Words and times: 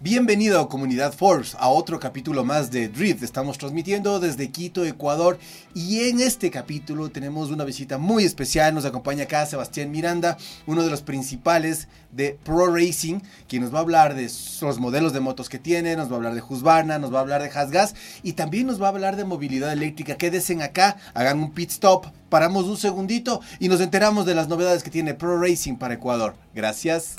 Bienvenido 0.00 0.68
comunidad 0.68 1.12
Force 1.12 1.56
a 1.58 1.70
otro 1.70 1.98
capítulo 1.98 2.44
más 2.44 2.70
de 2.70 2.88
Drift. 2.88 3.24
Estamos 3.24 3.58
transmitiendo 3.58 4.20
desde 4.20 4.52
Quito, 4.52 4.84
Ecuador 4.84 5.40
y 5.74 6.08
en 6.08 6.20
este 6.20 6.52
capítulo 6.52 7.08
tenemos 7.08 7.50
una 7.50 7.64
visita 7.64 7.98
muy 7.98 8.22
especial. 8.22 8.72
Nos 8.72 8.84
acompaña 8.84 9.24
acá 9.24 9.44
Sebastián 9.44 9.90
Miranda, 9.90 10.36
uno 10.66 10.84
de 10.84 10.90
los 10.90 11.02
principales 11.02 11.88
de 12.12 12.38
Pro 12.44 12.72
Racing, 12.72 13.22
quien 13.48 13.62
nos 13.62 13.74
va 13.74 13.78
a 13.78 13.82
hablar 13.82 14.14
de 14.14 14.30
los 14.60 14.78
modelos 14.78 15.12
de 15.12 15.18
motos 15.18 15.48
que 15.48 15.58
tiene, 15.58 15.96
nos 15.96 16.08
va 16.08 16.12
a 16.12 16.16
hablar 16.18 16.34
de 16.36 16.42
Husqvarna, 16.48 17.00
nos 17.00 17.12
va 17.12 17.18
a 17.18 17.22
hablar 17.22 17.42
de 17.42 17.48
Hasgas 17.48 17.96
y 18.22 18.34
también 18.34 18.68
nos 18.68 18.80
va 18.80 18.86
a 18.86 18.90
hablar 18.90 19.16
de 19.16 19.24
movilidad 19.24 19.72
eléctrica. 19.72 20.16
Quédense 20.16 20.62
acá, 20.62 20.96
hagan 21.12 21.40
un 21.40 21.50
pit 21.50 21.70
stop, 21.70 22.06
paramos 22.28 22.66
un 22.66 22.76
segundito 22.76 23.40
y 23.58 23.68
nos 23.68 23.80
enteramos 23.80 24.26
de 24.26 24.36
las 24.36 24.46
novedades 24.46 24.84
que 24.84 24.90
tiene 24.90 25.14
Pro 25.14 25.42
Racing 25.42 25.74
para 25.74 25.94
Ecuador. 25.94 26.36
Gracias. 26.54 27.16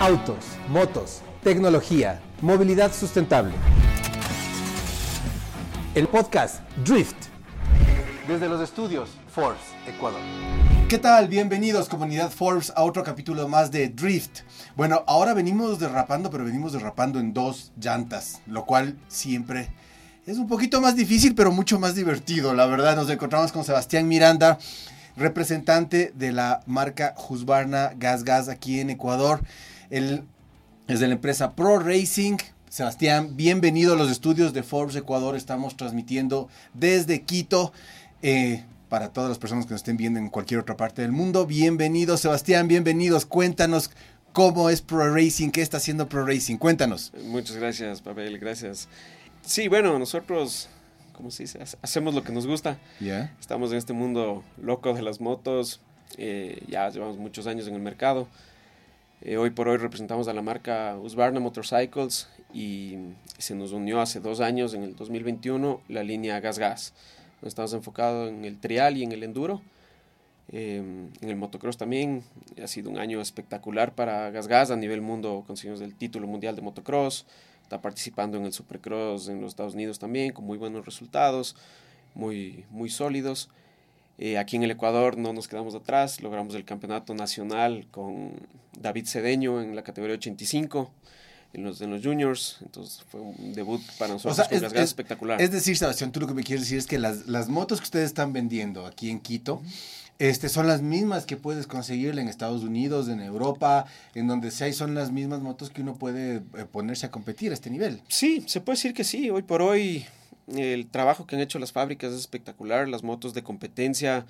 Autos, 0.00 0.44
motos, 0.68 1.22
tecnología, 1.44 2.20
movilidad 2.42 2.92
sustentable. 2.92 3.52
El 5.94 6.08
podcast 6.08 6.60
Drift. 6.84 7.14
Desde 8.26 8.48
los 8.48 8.60
estudios 8.60 9.10
Force, 9.28 9.62
Ecuador. 9.86 10.20
¿Qué 10.88 10.98
tal? 10.98 11.28
Bienvenidos 11.28 11.88
comunidad 11.88 12.30
Force 12.30 12.72
a 12.74 12.82
otro 12.82 13.04
capítulo 13.04 13.46
más 13.48 13.70
de 13.70 13.88
Drift. 13.88 14.40
Bueno, 14.74 15.04
ahora 15.06 15.32
venimos 15.32 15.78
derrapando, 15.78 16.28
pero 16.28 16.44
venimos 16.44 16.72
derrapando 16.72 17.20
en 17.20 17.32
dos 17.32 17.72
llantas, 17.80 18.42
lo 18.46 18.66
cual 18.66 18.98
siempre 19.06 19.70
es 20.26 20.38
un 20.38 20.48
poquito 20.48 20.80
más 20.80 20.96
difícil, 20.96 21.36
pero 21.36 21.52
mucho 21.52 21.78
más 21.78 21.94
divertido. 21.94 22.52
La 22.52 22.66
verdad, 22.66 22.96
nos 22.96 23.08
encontramos 23.10 23.52
con 23.52 23.64
Sebastián 23.64 24.08
Miranda, 24.08 24.58
representante 25.16 26.12
de 26.16 26.32
la 26.32 26.62
marca 26.66 27.14
Husqvarna 27.16 27.92
Gas 27.96 28.24
Gas 28.24 28.48
aquí 28.48 28.80
en 28.80 28.90
Ecuador. 28.90 29.40
Él 29.90 30.22
es 30.88 31.00
de 31.00 31.08
la 31.08 31.14
empresa 31.14 31.54
Pro 31.54 31.78
Racing. 31.78 32.36
Sebastián, 32.68 33.36
bienvenido 33.36 33.94
a 33.94 33.96
los 33.96 34.10
estudios 34.10 34.52
de 34.52 34.62
Forbes 34.62 34.96
Ecuador. 34.96 35.36
Estamos 35.36 35.76
transmitiendo 35.76 36.48
desde 36.72 37.22
Quito. 37.22 37.72
Eh, 38.22 38.64
para 38.88 39.08
todas 39.08 39.28
las 39.28 39.38
personas 39.38 39.66
que 39.66 39.72
nos 39.72 39.80
estén 39.80 39.96
viendo 39.96 40.20
en 40.20 40.28
cualquier 40.28 40.60
otra 40.60 40.76
parte 40.76 41.02
del 41.02 41.10
mundo, 41.10 41.46
bienvenidos 41.46 42.20
Sebastián, 42.20 42.68
bienvenidos. 42.68 43.26
Cuéntanos 43.26 43.90
cómo 44.32 44.70
es 44.70 44.82
Pro 44.82 45.12
Racing, 45.12 45.50
qué 45.50 45.62
está 45.62 45.78
haciendo 45.78 46.08
Pro 46.08 46.24
Racing. 46.24 46.58
Cuéntanos. 46.58 47.12
Muchas 47.24 47.56
gracias, 47.56 48.00
Pavel, 48.02 48.38
gracias. 48.38 48.88
Sí, 49.42 49.68
bueno, 49.68 49.98
nosotros, 49.98 50.68
como 51.12 51.30
se 51.30 51.44
dice, 51.44 51.58
hacemos 51.82 52.14
lo 52.14 52.22
que 52.22 52.32
nos 52.32 52.46
gusta. 52.46 52.78
Yeah. 53.00 53.34
Estamos 53.40 53.72
en 53.72 53.78
este 53.78 53.92
mundo 53.92 54.44
loco 54.62 54.94
de 54.94 55.02
las 55.02 55.20
motos. 55.20 55.80
Eh, 56.16 56.62
ya 56.68 56.88
llevamos 56.90 57.16
muchos 57.16 57.46
años 57.46 57.66
en 57.66 57.74
el 57.74 57.80
mercado. 57.80 58.28
Eh, 59.20 59.36
hoy 59.36 59.50
por 59.50 59.68
hoy 59.68 59.78
representamos 59.78 60.28
a 60.28 60.32
la 60.32 60.42
marca 60.42 60.96
Husqvarna 61.00 61.40
Motorcycles 61.40 62.28
y 62.52 62.98
se 63.38 63.54
nos 63.54 63.72
unió 63.72 64.00
hace 64.00 64.20
dos 64.20 64.40
años, 64.40 64.74
en 64.74 64.82
el 64.82 64.96
2021, 64.96 65.80
la 65.88 66.02
línea 66.02 66.40
Gas 66.40 66.58
Gas. 66.58 66.94
Estamos 67.42 67.72
enfocados 67.72 68.30
en 68.30 68.44
el 68.44 68.58
trial 68.58 68.96
y 68.96 69.02
en 69.02 69.12
el 69.12 69.22
enduro. 69.22 69.62
Eh, 70.52 70.76
en 70.76 71.28
el 71.28 71.36
motocross 71.36 71.78
también 71.78 72.22
ha 72.62 72.66
sido 72.66 72.90
un 72.90 72.98
año 72.98 73.20
espectacular 73.20 73.94
para 73.94 74.30
Gas 74.30 74.46
Gas. 74.46 74.70
A 74.70 74.76
nivel 74.76 75.00
mundo 75.00 75.44
conseguimos 75.46 75.80
el 75.80 75.94
título 75.94 76.26
mundial 76.26 76.56
de 76.56 76.62
motocross. 76.62 77.26
Está 77.62 77.80
participando 77.80 78.36
en 78.36 78.44
el 78.44 78.52
Supercross 78.52 79.28
en 79.28 79.40
los 79.40 79.52
Estados 79.52 79.74
Unidos 79.74 79.98
también 79.98 80.32
con 80.32 80.44
muy 80.44 80.58
buenos 80.58 80.84
resultados, 80.84 81.56
muy, 82.14 82.64
muy 82.70 82.90
sólidos. 82.90 83.48
Eh, 84.18 84.38
aquí 84.38 84.56
en 84.56 84.62
el 84.62 84.70
Ecuador 84.70 85.18
no 85.18 85.32
nos 85.32 85.48
quedamos 85.48 85.74
atrás, 85.74 86.22
logramos 86.22 86.54
el 86.54 86.64
campeonato 86.64 87.14
nacional 87.14 87.86
con 87.90 88.32
David 88.78 89.06
Cedeño 89.06 89.60
en 89.60 89.74
la 89.74 89.82
categoría 89.82 90.14
85, 90.16 90.90
en 91.52 91.64
los, 91.64 91.80
en 91.80 91.90
los 91.90 92.02
juniors, 92.04 92.58
entonces 92.62 93.02
fue 93.08 93.20
un 93.20 93.52
debut 93.54 93.80
para 93.98 94.12
nosotros 94.14 94.32
O 94.38 94.42
sea, 94.42 94.48
con 94.48 94.64
es, 94.66 94.72
es- 94.72 94.80
espectacular. 94.80 95.40
es 95.40 95.50
decir, 95.52 95.76
Sebastián, 95.76 96.12
tú 96.12 96.20
lo 96.20 96.26
que 96.26 96.34
me 96.34 96.42
quieres 96.44 96.64
decir 96.64 96.78
es 96.78 96.86
que 96.86 96.98
las, 96.98 97.26
las 97.26 97.48
motos 97.48 97.80
que 97.80 97.84
ustedes 97.84 98.06
están 98.06 98.32
vendiendo 98.32 98.86
aquí 98.86 99.10
en 99.10 99.20
Quito 99.20 99.62
este, 100.20 100.48
son 100.48 100.68
las 100.68 100.80
mismas 100.80 101.26
que 101.26 101.36
puedes 101.36 101.66
conseguir 101.66 102.16
en 102.18 102.28
Estados 102.28 102.62
Unidos, 102.62 103.08
en 103.08 103.20
Europa, 103.20 103.86
en 104.14 104.28
donde 104.28 104.52
sea, 104.52 104.68
y 104.68 104.72
son 104.72 104.94
las 104.94 105.10
mismas 105.10 105.40
motos 105.40 105.70
que 105.70 105.82
uno 105.82 105.96
puede 105.96 106.36
eh, 106.36 106.42
ponerse 106.70 107.06
a 107.06 107.10
competir 107.10 107.50
a 107.50 107.54
este 107.54 107.68
nivel. 107.68 108.00
Sí, 108.06 108.44
se 108.46 108.60
puede 108.60 108.76
decir 108.76 108.94
que 108.94 109.02
sí. 109.02 109.28
Hoy 109.30 109.42
por 109.42 109.60
hoy 109.60 110.06
el 110.48 110.86
trabajo 110.86 111.26
que 111.26 111.36
han 111.36 111.42
hecho 111.42 111.58
las 111.58 111.72
fábricas 111.72 112.12
es 112.12 112.20
espectacular. 112.20 112.88
Las 112.88 113.02
motos 113.02 113.34
de 113.34 113.42
competencia 113.42 114.26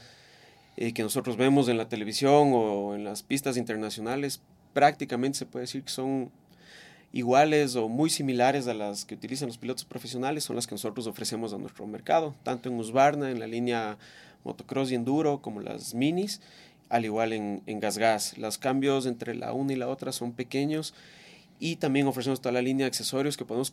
eh, 0.76 0.92
que 0.92 1.02
nosotros 1.02 1.36
vemos 1.36 1.68
en 1.68 1.76
la 1.76 1.88
televisión 1.88 2.50
o 2.52 2.94
en 2.94 3.04
las 3.04 3.22
pistas 3.22 3.56
internacionales 3.56 4.40
prácticamente 4.72 5.38
se 5.38 5.46
puede 5.46 5.64
decir 5.64 5.84
que 5.84 5.90
son 5.90 6.30
iguales 7.12 7.76
o 7.76 7.88
muy 7.88 8.10
similares 8.10 8.66
a 8.66 8.74
las 8.74 9.04
que 9.04 9.14
utilizan 9.14 9.48
los 9.48 9.58
pilotos 9.58 9.84
profesionales. 9.84 10.44
Son 10.44 10.56
las 10.56 10.66
que 10.66 10.74
nosotros 10.74 11.06
ofrecemos 11.06 11.52
a 11.52 11.58
nuestro 11.58 11.86
mercado, 11.86 12.34
tanto 12.42 12.68
en 12.68 12.78
Husqvarna, 12.78 13.30
en 13.30 13.38
la 13.38 13.46
línea 13.46 13.96
motocross 14.42 14.90
y 14.90 14.96
enduro, 14.96 15.40
como 15.40 15.60
las 15.60 15.94
minis, 15.94 16.40
al 16.88 17.04
igual 17.04 17.32
en, 17.32 17.62
en 17.66 17.80
Gas 17.80 17.98
Gas. 17.98 18.36
Los 18.36 18.58
cambios 18.58 19.06
entre 19.06 19.34
la 19.34 19.52
una 19.52 19.72
y 19.72 19.76
la 19.76 19.88
otra 19.88 20.12
son 20.12 20.32
pequeños 20.32 20.92
y 21.60 21.76
también 21.76 22.06
ofrecemos 22.08 22.40
toda 22.40 22.52
la 22.52 22.62
línea 22.62 22.84
de 22.84 22.88
accesorios 22.88 23.36
que 23.36 23.44
podemos 23.44 23.72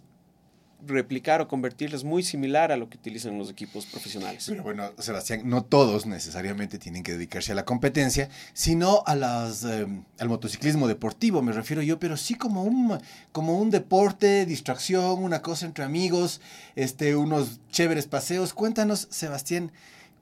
replicar 0.86 1.42
o 1.42 1.48
convertirles 1.48 2.04
muy 2.04 2.24
similar 2.24 2.72
a 2.72 2.78
lo 2.78 2.90
que 2.90 2.98
utilizan 2.98 3.38
los 3.38 3.50
equipos 3.50 3.86
profesionales. 3.86 4.46
Pero 4.48 4.64
bueno, 4.64 4.92
Sebastián, 4.98 5.42
no 5.46 5.64
todos 5.64 6.06
necesariamente 6.06 6.78
tienen 6.78 7.04
que 7.04 7.14
dedicarse 7.14 7.52
a 7.52 7.56
la 7.56 7.66
competencia, 7.66 8.30
sino 8.54 9.04
a 9.06 9.16
las, 9.16 9.64
eh, 9.64 9.88
al 10.20 10.30
motociclismo 10.30 10.88
deportivo, 10.88 11.42
me 11.42 11.52
refiero 11.52 11.82
yo, 11.82 12.00
pero 12.00 12.18
sí 12.18 12.36
como 12.36 12.64
un, 12.64 13.00
como 13.32 13.60
un 13.60 13.70
deporte, 13.70 14.46
distracción, 14.46 15.24
una 15.24 15.42
cosa 15.42 15.66
entre 15.66 15.84
amigos, 15.84 16.42
este, 16.76 17.16
unos 17.16 17.60
chéveres 17.72 18.08
paseos. 18.08 18.54
Cuéntanos, 18.54 19.08
Sebastián, 19.12 19.72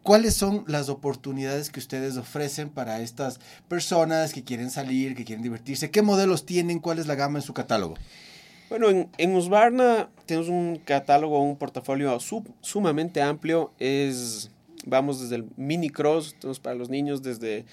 ¿cuáles 0.04 0.36
son 0.36 0.64
las 0.68 0.90
oportunidades 0.90 1.70
que 1.70 1.80
ustedes 1.80 2.18
ofrecen 2.18 2.70
para 2.70 3.02
estas 3.02 3.40
personas 3.68 4.34
que 4.34 4.44
quieren 4.44 4.72
salir, 4.72 5.16
que 5.16 5.26
quieren 5.26 5.44
divertirse? 5.44 5.92
¿Qué 5.92 6.02
modelos 6.02 6.46
tienen? 6.46 6.80
¿Cuál 6.80 7.00
es 7.00 7.08
la 7.08 7.16
gama 7.16 7.40
en 7.40 7.44
su 7.44 7.54
catálogo? 7.54 7.96
Bueno, 8.70 8.90
en, 8.90 9.10
en 9.18 9.36
Husqvarna 9.36 10.10
tenemos 10.26 10.50
un 10.50 10.78
catálogo, 10.84 11.42
un 11.42 11.58
portafolio 11.58 12.20
su- 12.20 12.46
sumamente 12.62 13.22
amplio. 13.22 13.72
Es, 13.80 14.52
vamos 14.86 15.22
desde 15.22 15.38
el 15.38 15.46
mini 15.58 15.90
cross, 15.90 16.36
tenemos 16.40 16.60
para 16.60 16.76
los 16.76 16.90
niños 16.90 17.24
desde 17.24 17.66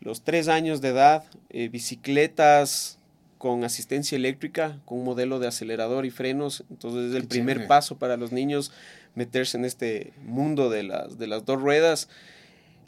los 0.00 0.22
3 0.22 0.48
años 0.48 0.80
de 0.80 0.88
edad, 0.88 1.24
eh, 1.50 1.68
bicicletas 1.68 2.98
con 3.38 3.64
asistencia 3.64 4.16
eléctrica, 4.16 4.80
con 4.84 4.98
un 4.98 5.04
modelo 5.04 5.38
de 5.38 5.46
acelerador 5.46 6.04
y 6.04 6.10
frenos. 6.10 6.64
Entonces 6.70 7.10
es 7.10 7.14
el 7.16 7.22
Qué 7.22 7.28
primer 7.28 7.56
chévere. 7.56 7.68
paso 7.68 7.96
para 7.98 8.16
los 8.16 8.32
niños 8.32 8.72
meterse 9.14 9.56
en 9.56 9.64
este 9.64 10.12
mundo 10.24 10.68
de 10.68 10.82
las, 10.82 11.16
de 11.18 11.26
las 11.26 11.44
dos 11.44 11.60
ruedas. 11.60 12.08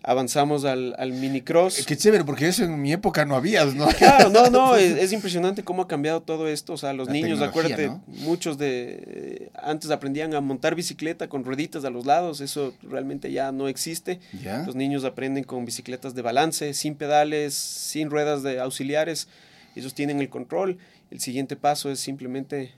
Avanzamos 0.05 0.65
al, 0.65 0.97
al 0.99 1.13
mini 1.13 1.43
cross. 1.43 1.87
Qué 1.87 1.97
chévere, 1.97 2.25
porque 2.25 2.49
eso 2.49 2.65
en 2.65 2.81
mi 2.83 2.93
época 2.93 3.25
no 3.25 3.37
había, 3.37 3.65
¿no? 3.67 3.87
Claro, 3.99 4.31
no, 4.31 4.51
no, 4.51 4.75
es, 4.77 4.97
es 4.99 5.13
impresionante 5.13 5.63
cómo 5.63 5.83
ha 5.83 5.87
cambiado 5.89 6.23
todo 6.23 6.49
esto. 6.49 6.73
O 6.73 6.77
sea, 6.77 6.93
los 6.93 7.07
La 7.07 7.13
niños, 7.13 7.41
acuérdate, 7.41 7.87
¿no? 7.87 8.03
muchos 8.09 8.59
de 8.59 9.03
eh, 9.07 9.51
antes 9.63 9.91
aprendían 9.93 10.35
a 10.35 10.41
montar 10.41 10.75
bicicleta 10.75 11.29
con 11.29 11.45
rueditas 11.45 11.85
a 11.85 11.91
los 11.91 12.05
lados, 12.05 12.41
eso 12.41 12.75
realmente 12.83 13.31
ya 13.31 13.53
no 13.53 13.69
existe. 13.69 14.19
¿Ya? 14.43 14.65
Los 14.67 14.75
niños 14.75 15.05
aprenden 15.05 15.45
con 15.45 15.65
bicicletas 15.65 16.17
de 16.17 16.23
balance, 16.23 16.75
sin 16.75 16.97
pedales, 16.97 17.55
sin 17.55 18.11
ruedas 18.11 18.43
de 18.43 18.59
auxiliares. 18.59 19.29
Ellos 19.77 19.95
tienen 19.95 20.19
el 20.21 20.29
control. 20.29 20.79
El 21.13 21.21
siguiente 21.21 21.55
paso 21.57 21.91
es 21.93 22.01
simplemente 22.01 22.73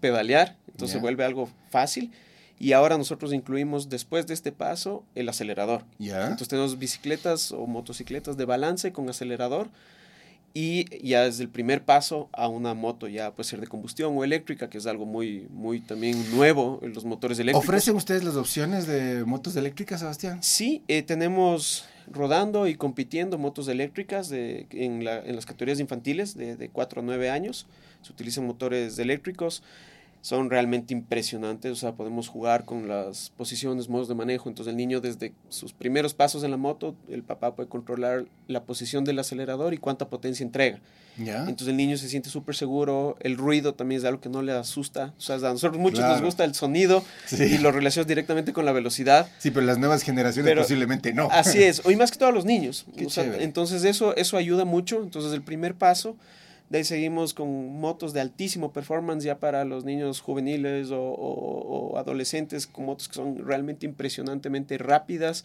pedalear, 0.00 0.56
entonces 0.70 0.96
Ya. 0.96 1.00
vuelve 1.02 1.24
algo 1.24 1.48
fácil. 1.70 2.10
Y 2.62 2.72
ahora 2.74 2.96
nosotros 2.96 3.32
incluimos 3.32 3.88
después 3.88 4.26
de 4.28 4.34
este 4.34 4.52
paso 4.52 5.04
el 5.16 5.28
acelerador. 5.28 5.82
Entonces 6.22 6.48
tenemos 6.48 6.78
bicicletas 6.78 7.50
o 7.52 7.66
motocicletas 7.66 8.36
de 8.36 8.44
balance 8.44 8.92
con 8.92 9.08
acelerador 9.10 9.68
y 10.54 10.84
ya 11.06 11.24
es 11.24 11.40
el 11.40 11.48
primer 11.48 11.82
paso 11.82 12.28
a 12.32 12.46
una 12.46 12.74
moto, 12.74 13.08
ya 13.08 13.32
puede 13.34 13.48
ser 13.48 13.60
de 13.60 13.66
combustión 13.66 14.16
o 14.16 14.22
eléctrica, 14.22 14.68
que 14.68 14.76
es 14.78 14.86
algo 14.86 15.06
muy, 15.06 15.46
muy 15.50 15.80
también 15.80 16.22
nuevo 16.36 16.78
los 16.82 17.04
motores 17.06 17.38
eléctricos. 17.38 17.66
¿Ofrecen 17.66 17.96
ustedes 17.96 18.22
las 18.22 18.36
opciones 18.36 18.86
de 18.86 19.24
motos 19.24 19.56
eléctricas, 19.56 20.00
Sebastián? 20.00 20.42
Sí, 20.42 20.82
eh, 20.88 21.02
tenemos 21.02 21.86
rodando 22.06 22.66
y 22.68 22.74
compitiendo 22.74 23.38
motos 23.38 23.66
eléctricas 23.68 24.28
de, 24.28 24.66
en, 24.72 25.04
la- 25.04 25.20
en 25.20 25.34
las 25.36 25.46
categorías 25.46 25.80
infantiles 25.80 26.36
de, 26.36 26.56
de 26.56 26.68
4 26.68 27.00
a 27.00 27.04
9 27.04 27.30
años. 27.30 27.66
Se 28.02 28.12
utilizan 28.12 28.46
motores 28.46 28.98
eléctricos. 28.98 29.62
Son 30.22 30.50
realmente 30.50 30.94
impresionantes, 30.94 31.72
o 31.72 31.74
sea, 31.74 31.92
podemos 31.92 32.28
jugar 32.28 32.64
con 32.64 32.88
las 32.88 33.30
posiciones, 33.36 33.88
modos 33.88 34.06
de 34.06 34.14
manejo, 34.14 34.48
entonces 34.48 34.70
el 34.70 34.76
niño 34.76 35.00
desde 35.00 35.32
sus 35.48 35.72
primeros 35.72 36.14
pasos 36.14 36.44
en 36.44 36.52
la 36.52 36.56
moto, 36.56 36.94
el 37.10 37.24
papá 37.24 37.56
puede 37.56 37.68
controlar 37.68 38.24
la 38.46 38.62
posición 38.62 39.04
del 39.04 39.18
acelerador 39.18 39.74
y 39.74 39.78
cuánta 39.78 40.08
potencia 40.08 40.44
entrega. 40.44 40.78
Entonces 41.18 41.68
el 41.68 41.76
niño 41.76 41.98
se 41.98 42.08
siente 42.08 42.30
súper 42.30 42.54
seguro, 42.54 43.16
el 43.20 43.36
ruido 43.36 43.74
también 43.74 44.00
es 44.00 44.04
algo 44.06 44.20
que 44.20 44.28
no 44.28 44.42
le 44.42 44.52
asusta, 44.52 45.12
o 45.18 45.20
sea, 45.20 45.36
a 45.36 45.40
nosotros 45.40 45.78
muchos 45.78 46.00
nos 46.00 46.22
gusta 46.22 46.44
el 46.44 46.54
sonido 46.54 47.04
y 47.32 47.58
lo 47.58 47.72
relacionamos 47.72 48.06
directamente 48.06 48.52
con 48.52 48.64
la 48.64 48.72
velocidad. 48.72 49.28
Sí, 49.38 49.50
pero 49.50 49.66
las 49.66 49.78
nuevas 49.78 50.04
generaciones 50.04 50.54
posiblemente 50.56 51.12
no. 51.12 51.28
Así 51.32 51.62
es, 51.62 51.82
hoy 51.84 51.96
más 51.96 52.12
que 52.12 52.18
todos 52.18 52.32
los 52.32 52.44
niños. 52.44 52.86
entonces 53.40 53.84
eso, 53.84 54.14
eso 54.16 54.36
ayuda 54.36 54.64
mucho, 54.64 55.02
entonces 55.02 55.32
el 55.32 55.42
primer 55.42 55.74
paso 55.74 56.16
de 56.72 56.78
ahí 56.78 56.84
seguimos 56.84 57.34
con 57.34 57.78
motos 57.78 58.14
de 58.14 58.22
altísimo 58.22 58.72
performance 58.72 59.22
ya 59.22 59.38
para 59.38 59.66
los 59.66 59.84
niños 59.84 60.22
juveniles 60.22 60.88
o, 60.90 61.94
adolescentes 61.98 62.66
con 62.66 62.86
motos 62.86 63.08
que 63.08 63.14
son 63.14 63.46
realmente 63.46 63.84
impresionantemente 63.84 64.78
rápidas. 64.78 65.44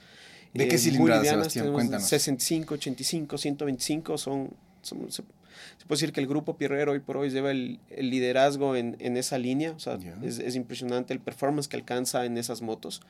¿De 0.54 0.70
qué 0.70 0.76
eh, 0.76 0.80
cilindrada, 0.80 1.26
Sebastián? 1.26 1.74
Cuéntanos. 1.74 2.08
65, 2.08 2.76
85, 2.76 3.38
125 3.38 4.18
son, 4.18 4.52
son 4.82 5.12
se, 5.12 5.22
puede 5.86 6.00
decir 6.00 6.14
que 6.14 6.22
el 6.22 6.28
grupo 6.28 6.56
Pierrero 6.56 6.94
hoy 6.94 7.00
por 7.02 7.18
hoy 7.18 7.30
lleva 7.30 7.52
el, 7.52 7.82
liderazgo 7.98 8.78
en, 8.78 8.96
en, 9.00 9.18
esa 9.18 9.38
línea. 9.38 9.74
O 9.74 9.80
sea, 9.80 10.00
es, 10.24 10.40
es, 10.40 10.56
impresionante 10.56 11.14
el 11.14 11.20
performance 11.20 11.68
que 11.68 11.76
alcanza 11.76 12.24
en 12.24 12.38
esas 12.38 12.62
motos. 12.62 13.02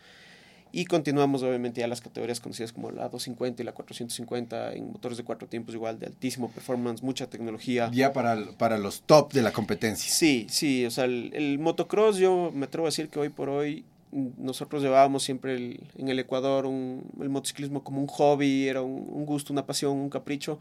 Y 0.71 0.85
continuamos 0.85 1.43
obviamente 1.43 1.81
ya 1.81 1.87
las 1.87 2.01
categorías 2.01 2.39
conocidas 2.39 2.73
como 2.73 2.91
la 2.91 3.09
250 3.09 3.61
y 3.61 3.65
la 3.65 3.73
450 3.73 4.73
en 4.73 4.91
motores 4.91 5.17
de 5.17 5.23
cuatro 5.23 5.47
tiempos 5.47 5.73
igual 5.75 5.99
de 5.99 6.07
altísimo 6.07 6.49
performance, 6.49 7.03
mucha 7.03 7.29
tecnología. 7.29 7.89
Ya 7.93 8.13
para, 8.13 8.37
para 8.57 8.77
los 8.77 9.01
top 9.01 9.33
de 9.33 9.41
la 9.41 9.51
competencia. 9.51 10.11
Sí, 10.11 10.47
sí, 10.49 10.85
o 10.85 10.91
sea, 10.91 11.05
el, 11.05 11.57
motocross 11.59 12.17
yo 12.17 12.51
me 12.53 12.65
atrevo 12.65 12.87
a 12.87 12.89
decir 12.89 13.09
que 13.09 13.19
hoy 13.19 13.29
por 13.29 13.49
hoy 13.49 13.85
nosotros 14.11 14.81
llevábamos 14.81 15.23
siempre 15.23 15.79
en 15.97 16.07
el 16.07 16.19
Ecuador 16.19 16.65
el 16.65 17.29
motociclismo 17.29 17.83
como 17.83 17.99
un 17.99 18.07
hobby, 18.07 18.67
era 18.67 18.81
un 18.81 19.25
gusto, 19.25 19.51
una 19.51 19.65
pasión, 19.65 19.97
un 19.97 20.09
capricho 20.09 20.59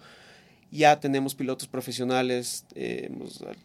ya 0.73 0.99
tenemos 0.99 1.35
pilotos 1.35 1.69
profesionales, 1.69 2.65
eh, 2.75 3.11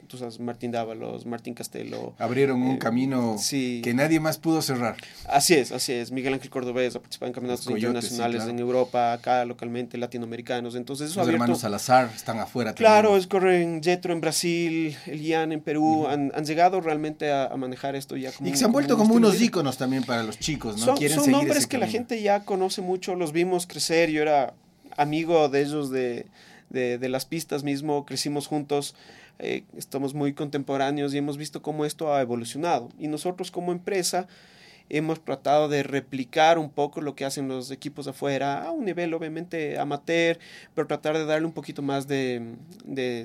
tú 0.07 0.17
sabes, 0.17 0.39
Martín 0.39 0.71
Dávalos, 0.71 1.25
Martín 1.25 1.53
Castelo. 1.53 2.13
Abrieron 2.19 2.61
un 2.61 2.75
eh, 2.75 2.79
camino 2.79 3.37
que 3.49 3.93
nadie 3.95 4.19
más 4.19 4.37
pudo 4.37 4.61
cerrar. 4.61 4.97
Así 5.27 5.55
es, 5.55 5.71
así 5.71 5.93
es. 5.93 6.11
Miguel 6.11 6.35
Ángel 6.35 6.49
Cordobés 6.49 6.95
ha 6.95 6.99
participado 6.99 7.27
en 7.27 7.33
campeonatos 7.33 7.67
internacionales 7.67 8.43
en 8.47 8.59
Europa, 8.59 9.13
acá 9.13 9.45
localmente, 9.45 9.97
latinoamericanos. 9.97 10.75
Entonces 10.75 11.11
eso 11.11 11.19
Los 11.21 11.29
hermanos 11.29 11.59
Salazar 11.59 12.11
están 12.15 12.39
afuera 12.39 12.73
Claro, 12.73 13.17
es 13.17 13.27
corren 13.27 13.81
Jetro 13.81 14.13
en 14.13 14.21
Brasil, 14.21 14.95
Elian 15.07 15.51
en 15.51 15.61
Perú, 15.61 16.07
han, 16.07 16.31
han, 16.35 16.45
llegado 16.45 16.81
realmente 16.81 17.31
a, 17.31 17.49
manejar 17.57 17.95
esto 17.95 18.15
ya 18.17 18.31
como 18.31 18.49
Y 18.49 18.55
se 18.55 18.65
han 18.65 18.71
vuelto 18.71 18.97
como, 18.97 19.15
unos 19.15 19.39
íconos 19.41 19.77
también 19.77 20.03
para 20.03 20.23
los 20.23 20.39
chicos, 20.39 20.77
¿no? 20.77 20.97
Son, 20.97 21.09
son 21.09 21.31
nombres 21.31 21.67
que 21.67 21.77
la 21.77 21.87
gente 21.87 22.21
ya 22.21 22.43
conoce 22.45 22.81
mucho, 22.81 23.15
los 23.15 23.31
vimos 23.31 23.67
crecer, 23.67 24.09
yo 24.09 24.21
era 24.21 24.53
amigo 24.97 25.49
de 25.49 25.61
ellos 25.61 25.89
de 25.89 26.25
de, 26.71 27.09
las 27.09 27.25
pistas 27.25 27.63
mismo, 27.63 28.05
crecimos 28.05 28.47
juntos, 28.47 28.95
eh, 29.39 29.63
estamos 29.75 30.13
muy 30.13 30.33
contemporáneos 30.33 31.13
y 31.13 31.17
hemos 31.17 31.37
visto 31.37 31.61
cómo 31.61 31.85
esto 31.85 32.13
ha 32.13 32.21
evolucionado. 32.21 32.89
Y 32.99 33.07
nosotros 33.07 33.51
como 33.51 33.71
empresa 33.71 34.27
hemos 34.89 35.23
tratado 35.23 35.69
de 35.69 35.83
replicar 35.83 36.59
un 36.59 36.69
poco 36.69 36.99
lo 37.01 37.15
que 37.15 37.23
hacen 37.23 37.47
los 37.47 37.71
equipos 37.71 38.07
afuera, 38.07 38.63
a 38.65 38.71
un 38.71 38.83
nivel 38.83 39.13
obviamente 39.13 39.79
amateur, 39.79 40.37
pero 40.75 40.87
tratar 40.87 41.17
de 41.17 41.25
darle 41.25 41.47
un 41.47 41.53
poquito 41.53 41.81
más 41.81 42.07
de, 42.07 42.55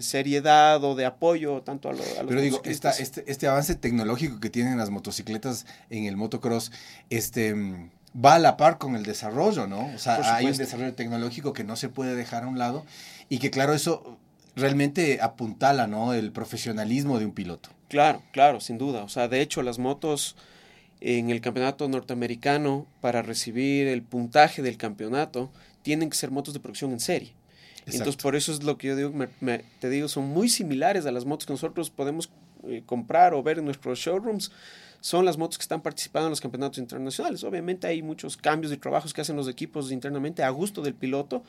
seriedad 0.00 0.82
o 0.84 0.94
de 0.94 1.04
apoyo 1.04 1.62
tanto 1.62 1.88
a, 1.88 1.93
los 1.93 2.06
Pero 2.26 2.40
digo, 2.40 2.60
esta, 2.64 2.90
este, 2.90 3.25
este 3.26 3.48
avance 3.48 3.75
tecnológico 3.75 4.38
que 4.38 4.48
tienen 4.48 4.78
las 4.78 4.90
motocicletas 4.90 5.66
en 5.90 6.04
el 6.04 6.16
motocross, 6.16 6.70
este 7.10 7.54
va 8.25 8.37
a 8.37 8.38
la 8.38 8.56
par 8.56 8.78
con 8.78 8.96
el 8.96 9.02
desarrollo, 9.02 9.66
¿no? 9.66 9.93
O 9.94 9.98
sea, 9.98 10.37
hay 10.37 10.46
un 10.46 10.56
desarrollo 10.56 10.94
tecnológico 10.94 11.52
que 11.52 11.64
no 11.64 11.76
se 11.76 11.88
puede 11.88 12.14
dejar 12.14 12.44
a 12.44 12.46
un 12.46 12.58
lado 12.58 12.84
y 13.28 13.38
que 13.38 13.50
claro, 13.50 13.75
eso 13.75 14.19
realmente 14.55 15.20
apuntala, 15.20 15.87
¿no? 15.87 16.14
El 16.14 16.32
profesionalismo 16.32 17.19
de 17.19 17.26
un 17.26 17.32
piloto. 17.32 17.69
Claro, 17.88 18.23
claro, 18.32 18.61
sin 18.61 18.78
duda. 18.78 19.05
O 19.05 19.08
sea, 19.08 19.28
de 19.28 19.40
hecho, 19.40 19.62
las 19.62 19.78
motos 19.78 20.37
en 21.00 21.31
el 21.31 21.40
campeonato 21.40 21.88
norteamericano, 21.88 22.87
para 23.00 23.23
recibir 23.23 23.87
el 23.87 24.02
puntaje 24.02 24.62
del 24.62 24.76
campeonato, 24.76 25.50
tienen 25.82 26.11
que 26.11 26.17
ser 26.17 26.31
motos 26.31 26.55
de 26.55 26.61
producción 26.61 26.93
en 26.93 27.00
serie. 27.00 27.34
Entonces, 27.84 28.17
por 28.17 28.34
eso 28.34 28.50
es 28.50 28.64
lo 28.64 28.78
que 28.78 28.88
yo 28.88 28.96
digo, 28.96 29.12
te 29.79 29.88
digo, 29.88 30.08
son 30.08 30.26
muy 30.26 30.49
similares 30.49 31.06
a 31.06 31.12
las 31.12 31.25
motos 31.25 31.46
que 31.46 31.52
nosotros 31.52 31.90
podemos 31.90 32.31
eh, 32.64 32.82
comprar 32.84 33.32
o 33.34 33.43
ver 33.43 33.58
en 33.58 33.64
nuestros 33.64 34.00
showrooms 34.00 34.50
son 35.00 35.25
las 35.25 35.38
motos 35.38 35.56
que 35.56 35.62
están 35.62 35.82
participando 35.82 36.26
en 36.26 36.31
los 36.31 36.40
campeonatos 36.40 36.79
internacionales. 36.79 37.44
Obviamente 37.44 37.87
hay 37.87 38.02
muchos 38.02 38.37
cambios 38.37 38.70
de 38.70 38.76
trabajos 38.76 39.14
que 39.14 39.20
hacen 39.20 39.37
los 39.37 39.46
equipos 39.46 39.93
internamente 39.93 40.43
a 40.43 40.50
gusto 40.50 40.82
del 40.82 40.94
piloto, 40.94 41.44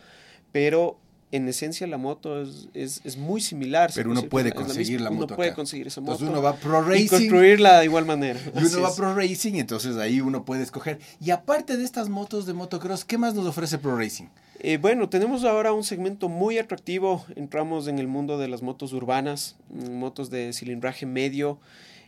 pero 0.51 1.00
en 1.31 1.47
esencia 1.47 1.85
la 1.88 1.97
moto 1.97 2.41
es, 2.41 2.69
es, 2.74 3.18
muy 3.18 3.41
similar. 3.41 3.91
Pero 3.94 4.12
uno 4.12 4.24
puede 4.24 4.53
conseguir 4.53 5.01
la, 5.01 5.09
moto. 5.09 5.25
Uno 5.25 5.35
puede 5.35 5.53
conseguir 5.53 5.88
esa 5.88 6.00
moto. 6.00 6.13
Entonces 6.13 6.29
uno 6.29 6.41
va 6.41 6.56
pro 6.56 6.81
racing. 6.81 7.06
Y 7.06 7.07
construirla 7.09 7.79
de 7.79 7.85
igual 7.85 8.06
manera. 8.06 8.39
Y 8.56 8.63
uno 8.63 8.81
va 8.81 8.95
pro 8.95 9.13
racing, 9.13 9.56
entonces 9.56 9.97
ahí 9.97 10.21
uno 10.21 10.45
puede 10.45 10.63
escoger. 10.63 11.00
Y 11.19 11.31
aparte 11.31 11.75
de 11.75 11.83
estas 11.83 12.07
motos 12.07 12.45
de 12.45 12.53
motocross, 12.53 13.03
¿qué 13.03 13.18
más 13.18 13.33
nos 13.33 13.45
ofrece 13.45 13.77
pro 13.77 13.97
racing? 13.97 14.25
Eh, 14.59 14.77
bueno, 14.77 15.09
tenemos 15.09 15.44
ahora 15.44 15.74
un 15.74 15.83
segmento 15.83 16.29
muy 16.29 16.57
atractivo. 16.59 17.25
Entramos 17.35 17.88
en 17.88 18.00
el 18.00 18.07
mundo 18.07 18.38
de 18.38 18.47
las 18.47 18.62
motos 18.62 18.94
urbanas, 18.94 19.57
mm, 19.69 19.91
motos 19.91 20.30
de 20.30 20.53
cilindraje 20.53 21.06
medio. 21.06 21.59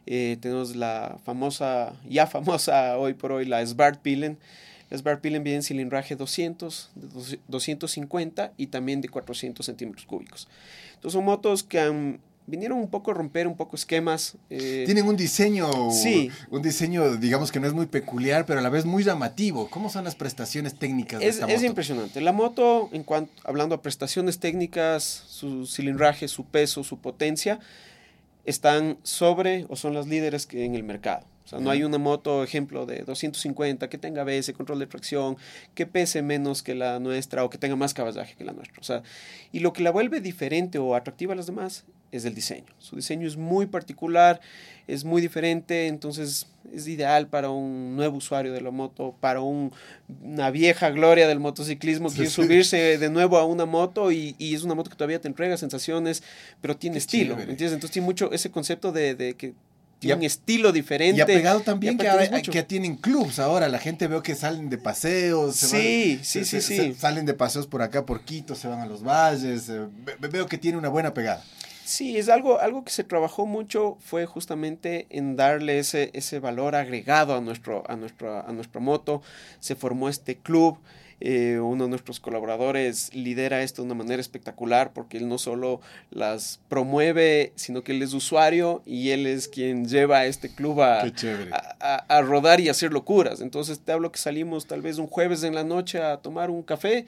Eh, 0.06 0.38
tenemos 0.39 0.77
la 0.77 1.18
famosa, 1.25 1.94
ya 2.10 2.25
famosa 2.25 2.98
hoy 2.98 3.13
por 3.13 3.33
hoy, 3.33 3.45
la 3.45 3.65
Smart 3.65 4.00
Pilen 4.01 4.38
las 4.89 5.03
Pilen 5.19 5.44
vienen 5.44 5.63
cilindraje 5.63 6.15
200, 6.15 6.91
250 7.47 8.53
y 8.57 8.68
también 8.68 9.01
de 9.01 9.09
400 9.09 9.65
centímetros 9.65 10.06
cúbicos. 10.06 10.47
Entonces 10.95 11.13
son 11.13 11.25
motos 11.25 11.63
que 11.63 12.18
vinieron 12.50 12.80
un 12.80 12.89
poco 12.89 13.12
a 13.12 13.13
romper 13.13 13.47
un 13.47 13.56
poco 13.56 13.75
esquemas. 13.75 14.36
Eh, 14.50 14.83
Tienen 14.86 15.07
un 15.07 15.15
diseño, 15.15 15.69
sí. 15.91 16.31
un 16.50 16.62
diseño, 16.62 17.15
digamos 17.18 17.51
que 17.51 17.59
no 17.59 17.68
es 17.68 17.74
muy 17.74 17.86
peculiar, 17.86 18.45
pero 18.45 18.59
a 18.59 18.62
la 18.63 18.69
vez 18.69 18.86
muy 18.86 19.03
llamativo. 19.03 19.69
¿Cómo 19.69 19.89
son 19.89 20.03
las 20.03 20.15
prestaciones 20.15 20.77
técnicas 20.77 21.19
de 21.19 21.27
es, 21.27 21.36
esta 21.36 21.45
moto? 21.45 21.57
Es 21.57 21.63
impresionante. 21.63 22.21
La 22.21 22.31
moto, 22.31 22.89
en 22.91 23.03
cuanto 23.03 23.31
hablando 23.44 23.75
a 23.75 23.81
prestaciones 23.81 24.39
técnicas, 24.39 25.03
su 25.03 25.68
cilindraje, 25.68 26.27
su 26.27 26.45
peso, 26.45 26.83
su 26.83 26.97
potencia, 26.97 27.59
están 28.45 28.97
sobre 29.03 29.65
o 29.69 29.75
son 29.75 29.94
las 29.94 30.07
líderes 30.07 30.47
que 30.47 30.65
en 30.65 30.75
el 30.75 30.83
mercado. 30.83 31.25
O 31.50 31.57
sea, 31.57 31.60
no 31.60 31.72
hay 31.72 31.84
una 31.84 31.98
moto, 31.98 32.44
ejemplo, 32.44 32.86
de 32.86 33.00
250 33.00 33.90
que 33.90 33.98
tenga 33.98 34.22
ABS, 34.22 34.54
control 34.54 34.78
de 34.78 34.86
tracción, 34.86 35.36
que 35.74 35.88
pese 35.88 36.22
menos 36.22 36.62
que 36.62 36.75
la 36.75 37.00
nuestra 37.00 37.44
o 37.44 37.50
que 37.50 37.57
tenga 37.57 37.75
más 37.75 37.96
caballaje 37.96 38.36
que 38.36 38.44
la 38.44 38.54
nuestra. 38.54 38.80
O 38.80 38.84
sea, 38.84 39.01
y 39.51 39.60
lo 39.62 39.74
que 39.74 39.81
la 39.81 39.90
vuelve 39.90 40.22
diferente 40.22 40.78
o 40.78 40.94
atractiva 40.94 41.34
a 41.34 41.36
las 41.36 41.48
demás 41.48 41.86
es 42.12 42.25
el 42.25 42.36
diseño. 42.36 42.68
Su 42.78 42.96
diseño 42.98 43.28
es 43.28 43.36
muy 43.36 43.66
particular, 43.66 44.40
es 44.86 45.04
muy 45.06 45.24
diferente, 45.24 45.88
entonces 45.88 46.46
es 46.72 46.88
ideal 46.88 47.28
para 47.28 47.50
un 47.50 47.96
nuevo 47.96 48.18
usuario 48.18 48.54
de 48.54 48.62
la 48.62 48.69
moto, 48.69 49.16
para 49.19 49.42
una 49.42 50.51
vieja 50.51 50.92
gloria 50.92 51.28
del 51.28 51.40
motociclismo 51.40 52.10
que 52.10 52.16
quiere 52.16 52.30
subirse 52.30 53.00
de 53.00 53.10
nuevo 53.10 53.40
a 53.40 53.46
una 53.46 53.66
moto 53.66 54.12
y, 54.12 54.36
es 54.40 54.62
una 54.62 54.75
moto 54.75 54.92
que 54.92 54.96
todavía 54.96 55.19
te 55.19 55.28
entrega 55.28 55.57
sensaciones, 55.57 56.22
pero 56.62 56.78
tiene 56.78 56.98
estilo. 56.98 57.34
¿entiendes? 57.34 57.74
Entonces 57.74 57.91
tiene 57.91 58.06
mucho 58.06 58.32
ese 58.32 58.51
concepto 58.51 58.91
de, 58.91 59.15
de 59.15 59.34
que 59.36 59.56
tiene 60.00 60.15
un 60.15 60.24
estilo 60.24 60.72
diferente. 60.72 61.18
Y 61.18 61.22
ha 61.22 61.25
pegado 61.25 61.60
también 61.60 61.98
que, 61.98 62.08
ahora, 62.08 62.41
que 62.41 62.63
tienen 62.63 62.96
clubs 62.96 63.38
ahora. 63.39 63.68
La 63.68 63.79
gente 63.79 64.08
veo 64.08 64.24
que 64.24 64.34
salen 64.36 64.70
de 64.70 64.77
paseos. 64.77 65.56
sí, 65.58 66.20
sí, 66.24 66.46
sí, 66.46 66.62
sí. 66.62 66.96
salen 66.98 67.25
de 67.25 67.34
paseos 67.34 67.68
por 67.68 67.82
acá, 67.82 68.06
por 68.06 68.22
Quito, 68.22 68.56
se 68.56 68.68
van 68.68 68.79
a 68.79 68.86
los 68.86 69.03
valles. 69.03 69.70
Eh, 69.70 69.82
veo 70.20 70.48
que 70.48 70.58
tiene 70.58 70.77
una 70.77 70.89
buena 70.89 71.13
pegada. 71.13 71.44
Sí, 71.84 72.18
es 72.18 72.29
algo, 72.29 72.60
algo 72.60 72.84
que 72.84 72.91
se 72.91 73.03
trabajó 73.03 73.48
mucho, 73.48 73.98
fue 74.00 74.27
justamente 74.27 75.08
en 75.10 75.36
darle 75.36 75.79
ese, 75.79 76.12
ese 76.13 76.39
valor 76.39 76.75
agregado 76.75 77.36
a, 77.36 77.41
nuestro, 77.41 77.84
a, 77.89 77.96
nuestro, 77.96 78.48
a 78.48 78.51
nuestra 78.51 78.79
moto. 78.79 79.24
Se 79.60 79.75
formó 79.75 80.08
este 80.08 80.38
club. 80.38 80.77
Eh, 81.21 81.59
uno 81.59 81.83
de 81.83 81.89
nuestros 81.89 82.19
colaboradores 82.19 83.13
lidera 83.13 83.61
esto 83.61 83.81
de 83.81 83.88
una 83.88 83.95
manera 83.95 84.21
espectacular 84.21 84.93
porque 84.93 85.17
él 85.17 85.27
no 85.27 85.38
solo 85.38 85.81
las 86.11 86.59
promueve, 86.69 87.51
sino 87.55 87.83
que 87.83 87.91
él 87.91 88.01
es 88.01 88.13
usuario 88.13 88.81
y 88.85 89.09
él 89.09 89.27
es 89.27 89.47
quien 89.47 89.85
lleva 89.85 90.19
a 90.19 90.25
este 90.25 90.49
club 90.49 90.81
a, 90.81 91.03
a, 91.79 92.21
rodar 92.21 92.59
y 92.61 92.69
hacer 92.69 92.93
locuras. 92.93 93.41
Entonces 93.41 93.79
te 93.79 93.91
hablo 93.91 94.11
que 94.11 94.19
salimos 94.19 94.65
tal 94.65 94.81
vez 94.81 94.97
un 94.97 95.07
jueves 95.07 95.43
en 95.43 95.55
la 95.55 95.63
noche 95.63 96.01
a 96.01 96.17
tomar 96.17 96.49
un 96.49 96.63
café 96.63 97.05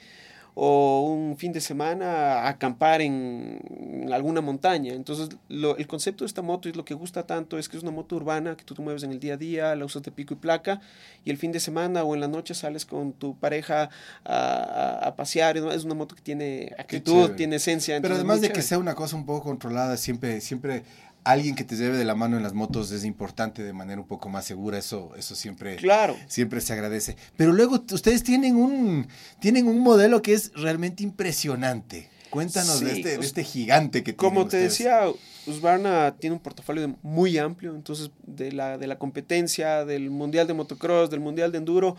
o 0.54 1.00
un 1.08 1.36
fin 1.38 1.52
de 1.52 1.60
semana 1.60 2.42
a 2.42 2.48
acampar 2.48 3.00
en, 3.00 4.08
alguna 4.12 4.40
montaña. 4.40 4.92
Entonces, 4.92 5.30
el 5.48 5.86
concepto 5.86 6.24
de 6.24 6.26
esta 6.26 6.42
moto 6.42 6.68
es 6.68 6.76
lo 6.76 6.84
que 6.84 6.92
gusta 6.92 7.26
tanto, 7.26 7.58
es 7.58 7.68
que 7.68 7.76
es 7.78 7.82
una 7.82 7.92
moto 7.92 8.16
urbana 8.16 8.56
que 8.56 8.64
tú 8.64 8.74
te 8.74 8.82
mueves 8.82 9.02
en 9.02 9.12
el 9.12 9.20
día 9.20 9.34
a 9.34 9.36
día, 9.38 9.74
la 9.74 9.84
usas 9.84 10.02
de 10.02 10.10
pico 10.10 10.34
y 10.34 10.36
placa, 10.36 10.80
y 11.24 11.30
el 11.30 11.38
fin 11.38 11.52
de 11.52 11.60
semana 11.60 12.04
o 12.04 12.14
en 12.14 12.20
la 12.20 12.28
noche 12.28 12.52
sales 12.54 12.84
con 12.84 13.12
tu 13.12 13.36
pareja 13.36 13.88
a, 14.24 15.00
a, 15.06 15.16
pasear. 15.16 15.56
Es 15.56 15.84
una 15.84 15.94
moto 15.94 16.14
que 16.14 16.22
tiene 16.22 16.74
actitud, 16.78 17.30
tiene 17.30 17.56
esencia. 17.56 18.00
Pero 18.02 18.14
además 18.14 18.40
de 18.40 18.50
que 18.50 18.60
sea 18.60 18.78
una 18.78 18.94
cosa 18.94 19.16
un 19.16 19.24
poco 19.24 19.44
controlada, 19.44 19.96
siempre, 19.96 20.40
siempre 20.40 20.82
alguien 21.24 21.54
que 21.54 21.64
te 21.64 21.76
lleve 21.76 21.96
de 21.96 22.04
la 22.04 22.14
mano 22.14 22.36
en 22.36 22.42
las 22.42 22.52
motos 22.52 22.90
es 22.90 23.04
importante 23.04 23.62
de 23.62 23.72
manera 23.72 24.00
un 24.00 24.06
poco 24.06 24.28
más 24.28 24.44
segura, 24.44 24.78
eso, 24.78 25.12
eso 25.16 25.34
siempre, 25.34 25.76
claro. 25.76 26.16
siempre 26.26 26.60
se 26.60 26.72
agradece. 26.72 27.16
Pero 27.36 27.52
luego 27.52 27.84
ustedes 27.90 28.22
tienen 28.22 28.56
un, 28.56 29.06
tienen 29.40 29.66
un 29.66 29.80
modelo 29.80 30.22
que 30.22 30.34
es 30.34 30.52
realmente 30.54 31.02
impresionante. 31.02 32.10
Cuéntanos 32.30 32.80
de, 32.80 32.92
este, 32.92 33.18
de, 33.18 33.26
este, 33.26 33.44
gigante 33.44 34.02
que 34.02 34.16
Como 34.16 34.48
te 34.48 34.56
decía, 34.56 35.02
Husqvarna 35.46 36.16
tiene 36.18 36.34
un 36.36 36.40
portafolio 36.40 36.96
muy 37.02 37.36
amplio, 37.36 37.74
entonces 37.74 38.10
de 38.26 38.52
la, 38.52 38.78
de 38.78 38.86
la 38.86 38.98
competencia, 38.98 39.84
del 39.84 40.08
Mundial 40.08 40.46
de 40.46 40.54
Motocross, 40.54 41.10
del 41.10 41.20
Mundial 41.20 41.52
de 41.52 41.58
Enduro, 41.58 41.96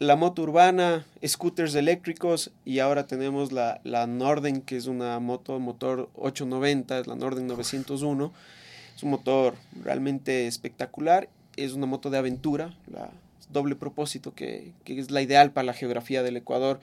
la 0.00 0.16
moto 0.16 0.42
urbana, 0.42 1.04
scooters 1.24 1.74
eléctricos 1.74 2.50
y 2.64 2.78
ahora 2.78 3.06
tenemos 3.06 3.52
la, 3.52 3.82
la 3.84 4.06
Norden, 4.06 4.62
que 4.62 4.78
es 4.78 4.86
una 4.86 5.20
moto 5.20 5.60
motor 5.60 6.08
890, 6.14 7.00
es 7.00 7.06
la 7.06 7.16
Norden 7.16 7.46
901. 7.46 8.32
Es 8.96 9.02
un 9.02 9.10
motor 9.10 9.54
realmente 9.84 10.46
espectacular, 10.46 11.28
es 11.56 11.74
una 11.74 11.84
moto 11.84 12.08
de 12.08 12.16
aventura, 12.16 12.74
la 12.90 13.10
doble 13.52 13.76
propósito 13.76 14.34
que, 14.34 14.72
que 14.84 14.98
es 14.98 15.10
la 15.10 15.20
ideal 15.20 15.52
para 15.52 15.66
la 15.66 15.74
geografía 15.74 16.22
del 16.22 16.38
Ecuador. 16.38 16.80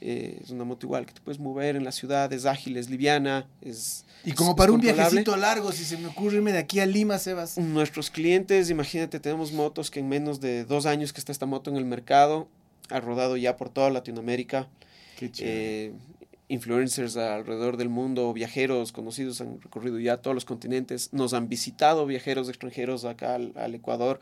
Eh, 0.00 0.40
es 0.42 0.50
una 0.50 0.64
moto 0.64 0.86
igual 0.86 1.06
que 1.06 1.14
te 1.14 1.20
puedes 1.20 1.40
mover 1.40 1.76
en 1.76 1.84
la 1.84 1.92
ciudad, 1.92 2.32
es 2.32 2.44
ágil, 2.44 2.76
es 2.76 2.90
liviana, 2.90 3.46
es... 3.62 4.04
Y 4.24 4.32
como 4.32 4.54
para 4.54 4.72
un 4.72 4.80
viajecito 4.80 5.36
largo, 5.36 5.72
si 5.72 5.84
se 5.84 5.96
me 5.96 6.08
ocurre 6.08 6.36
irme 6.36 6.52
de 6.52 6.58
aquí 6.58 6.80
a 6.80 6.86
Lima, 6.86 7.18
Sebas. 7.18 7.56
Nuestros 7.58 8.10
clientes, 8.10 8.68
imagínate, 8.70 9.20
tenemos 9.20 9.52
motos 9.52 9.90
que 9.90 10.00
en 10.00 10.08
menos 10.08 10.40
de 10.40 10.64
dos 10.64 10.84
años 10.84 11.12
que 11.12 11.20
está 11.20 11.32
esta 11.32 11.46
moto 11.46 11.70
en 11.70 11.76
el 11.76 11.84
mercado, 11.84 12.48
ha 12.90 13.00
rodado 13.00 13.36
ya 13.36 13.56
por 13.56 13.70
toda 13.70 13.90
Latinoamérica. 13.90 14.68
Qué 15.16 15.30
eh, 15.38 15.92
influencers 16.48 17.16
alrededor 17.16 17.76
del 17.76 17.88
mundo, 17.88 18.32
viajeros 18.32 18.92
conocidos 18.92 19.40
han 19.40 19.60
recorrido 19.60 19.98
ya 19.98 20.18
todos 20.18 20.34
los 20.34 20.44
continentes, 20.44 21.12
nos 21.12 21.34
han 21.34 21.48
visitado 21.48 22.06
viajeros 22.06 22.48
extranjeros 22.48 23.04
acá 23.04 23.34
al, 23.34 23.74
Ecuador. 23.74 24.20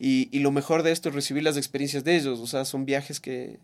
Y, 0.00 0.38
lo 0.38 0.52
mejor 0.52 0.84
de 0.84 0.92
esto 0.92 1.08
es 1.08 1.14
recibir 1.14 1.42
las 1.42 1.56
experiencias 1.56 2.04
de 2.04 2.16
ellos. 2.16 2.38
O 2.38 2.46
sea, 2.46 2.64
son 2.64 2.84
viajes 2.84 3.18
que 3.18 3.58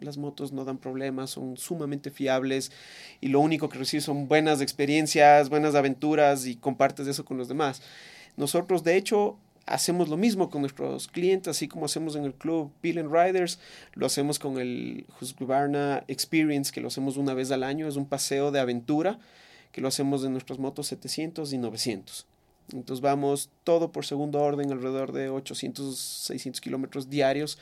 las 0.00 0.16
motos 0.16 0.52
no 0.52 0.64
dan 0.64 0.78
problemas, 0.78 1.30
son 1.30 1.56
sumamente 1.56 2.10
fiables 2.10 2.72
y 3.20 3.28
lo 3.28 3.40
único 3.40 3.68
que 3.68 3.78
recibes 3.78 4.04
son 4.04 4.28
buenas 4.28 4.60
experiencias, 4.60 5.50
buenas 5.50 5.74
aventuras 5.74 6.46
y 6.46 6.56
compartes 6.56 7.06
eso 7.06 7.24
con 7.24 7.36
los 7.36 7.48
demás. 7.48 7.82
Nosotros, 8.36 8.84
de 8.84 8.96
hecho, 8.96 9.38
hacemos 9.66 10.08
lo 10.08 10.16
mismo 10.16 10.48
con 10.48 10.62
nuestros 10.62 11.08
clientes, 11.08 11.48
así 11.50 11.68
como 11.68 11.86
hacemos 11.86 12.16
en 12.16 12.24
el 12.24 12.34
club 12.34 12.72
Bill 12.82 12.98
and 12.98 13.12
Riders, 13.12 13.58
lo 13.94 14.06
hacemos 14.06 14.38
con 14.38 14.58
el 14.58 15.06
Husqvarna 15.20 16.04
Experience, 16.08 16.72
que 16.72 16.80
lo 16.80 16.88
hacemos 16.88 17.16
una 17.16 17.34
vez 17.34 17.50
al 17.50 17.64
año, 17.64 17.88
es 17.88 17.96
un 17.96 18.06
paseo 18.06 18.50
de 18.50 18.60
aventura, 18.60 19.18
que 19.72 19.80
lo 19.80 19.88
hacemos 19.88 20.22
de 20.22 20.30
nuestras 20.30 20.58
motos 20.58 20.86
700 20.86 21.52
y 21.52 21.58
900. 21.58 22.26
Entonces 22.72 23.00
vamos 23.00 23.50
todo 23.64 23.92
por 23.92 24.04
segundo 24.04 24.40
orden, 24.40 24.72
alrededor 24.72 25.12
de 25.12 25.28
800, 25.28 25.96
600 25.98 26.60
kilómetros 26.60 27.08
diarios, 27.08 27.58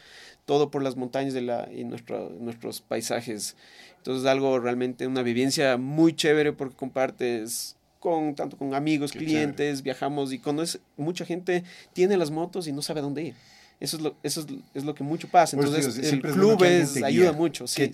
todo 0.46 0.70
por 0.70 0.82
las 0.82 0.96
montañas 0.96 1.34
de 1.34 1.42
la, 1.42 1.68
y 1.73 1.84
nuestro, 1.84 2.30
nuestros 2.40 2.80
paisajes. 2.80 3.56
Entonces 3.99 4.26
algo 4.26 4.58
realmente, 4.58 5.06
una 5.06 5.23
vivencia 5.23 5.76
muy 5.76 6.14
chévere 6.14 6.52
porque 6.52 6.76
compartes 6.76 7.76
con 8.00 8.34
tanto 8.34 8.58
con 8.58 8.75
amigos, 8.75 9.12
clientes, 9.12 9.82
viajamos 9.82 10.32
y 10.32 10.38
conoces, 10.38 10.80
mucha 10.99 11.25
gente 11.25 11.64
tiene 11.94 12.18
las 12.18 12.30
motos 12.30 12.66
y 12.66 12.73
no 12.73 12.82
sabe 12.82 13.00
dónde 13.00 13.23
ir. 13.23 13.34
Eso 13.80 13.96
es 13.96 14.02
lo, 14.02 14.14
eso 14.23 14.46
es, 14.75 14.84
lo 14.84 14.94
que 14.94 15.02
mucho 15.02 15.28
pasa. 15.28 15.56
Entonces, 15.56 15.99
el 16.12 16.23
club 16.23 16.62
ayuda 17.02 17.32
mucho, 17.32 17.66
sí, 17.66 17.90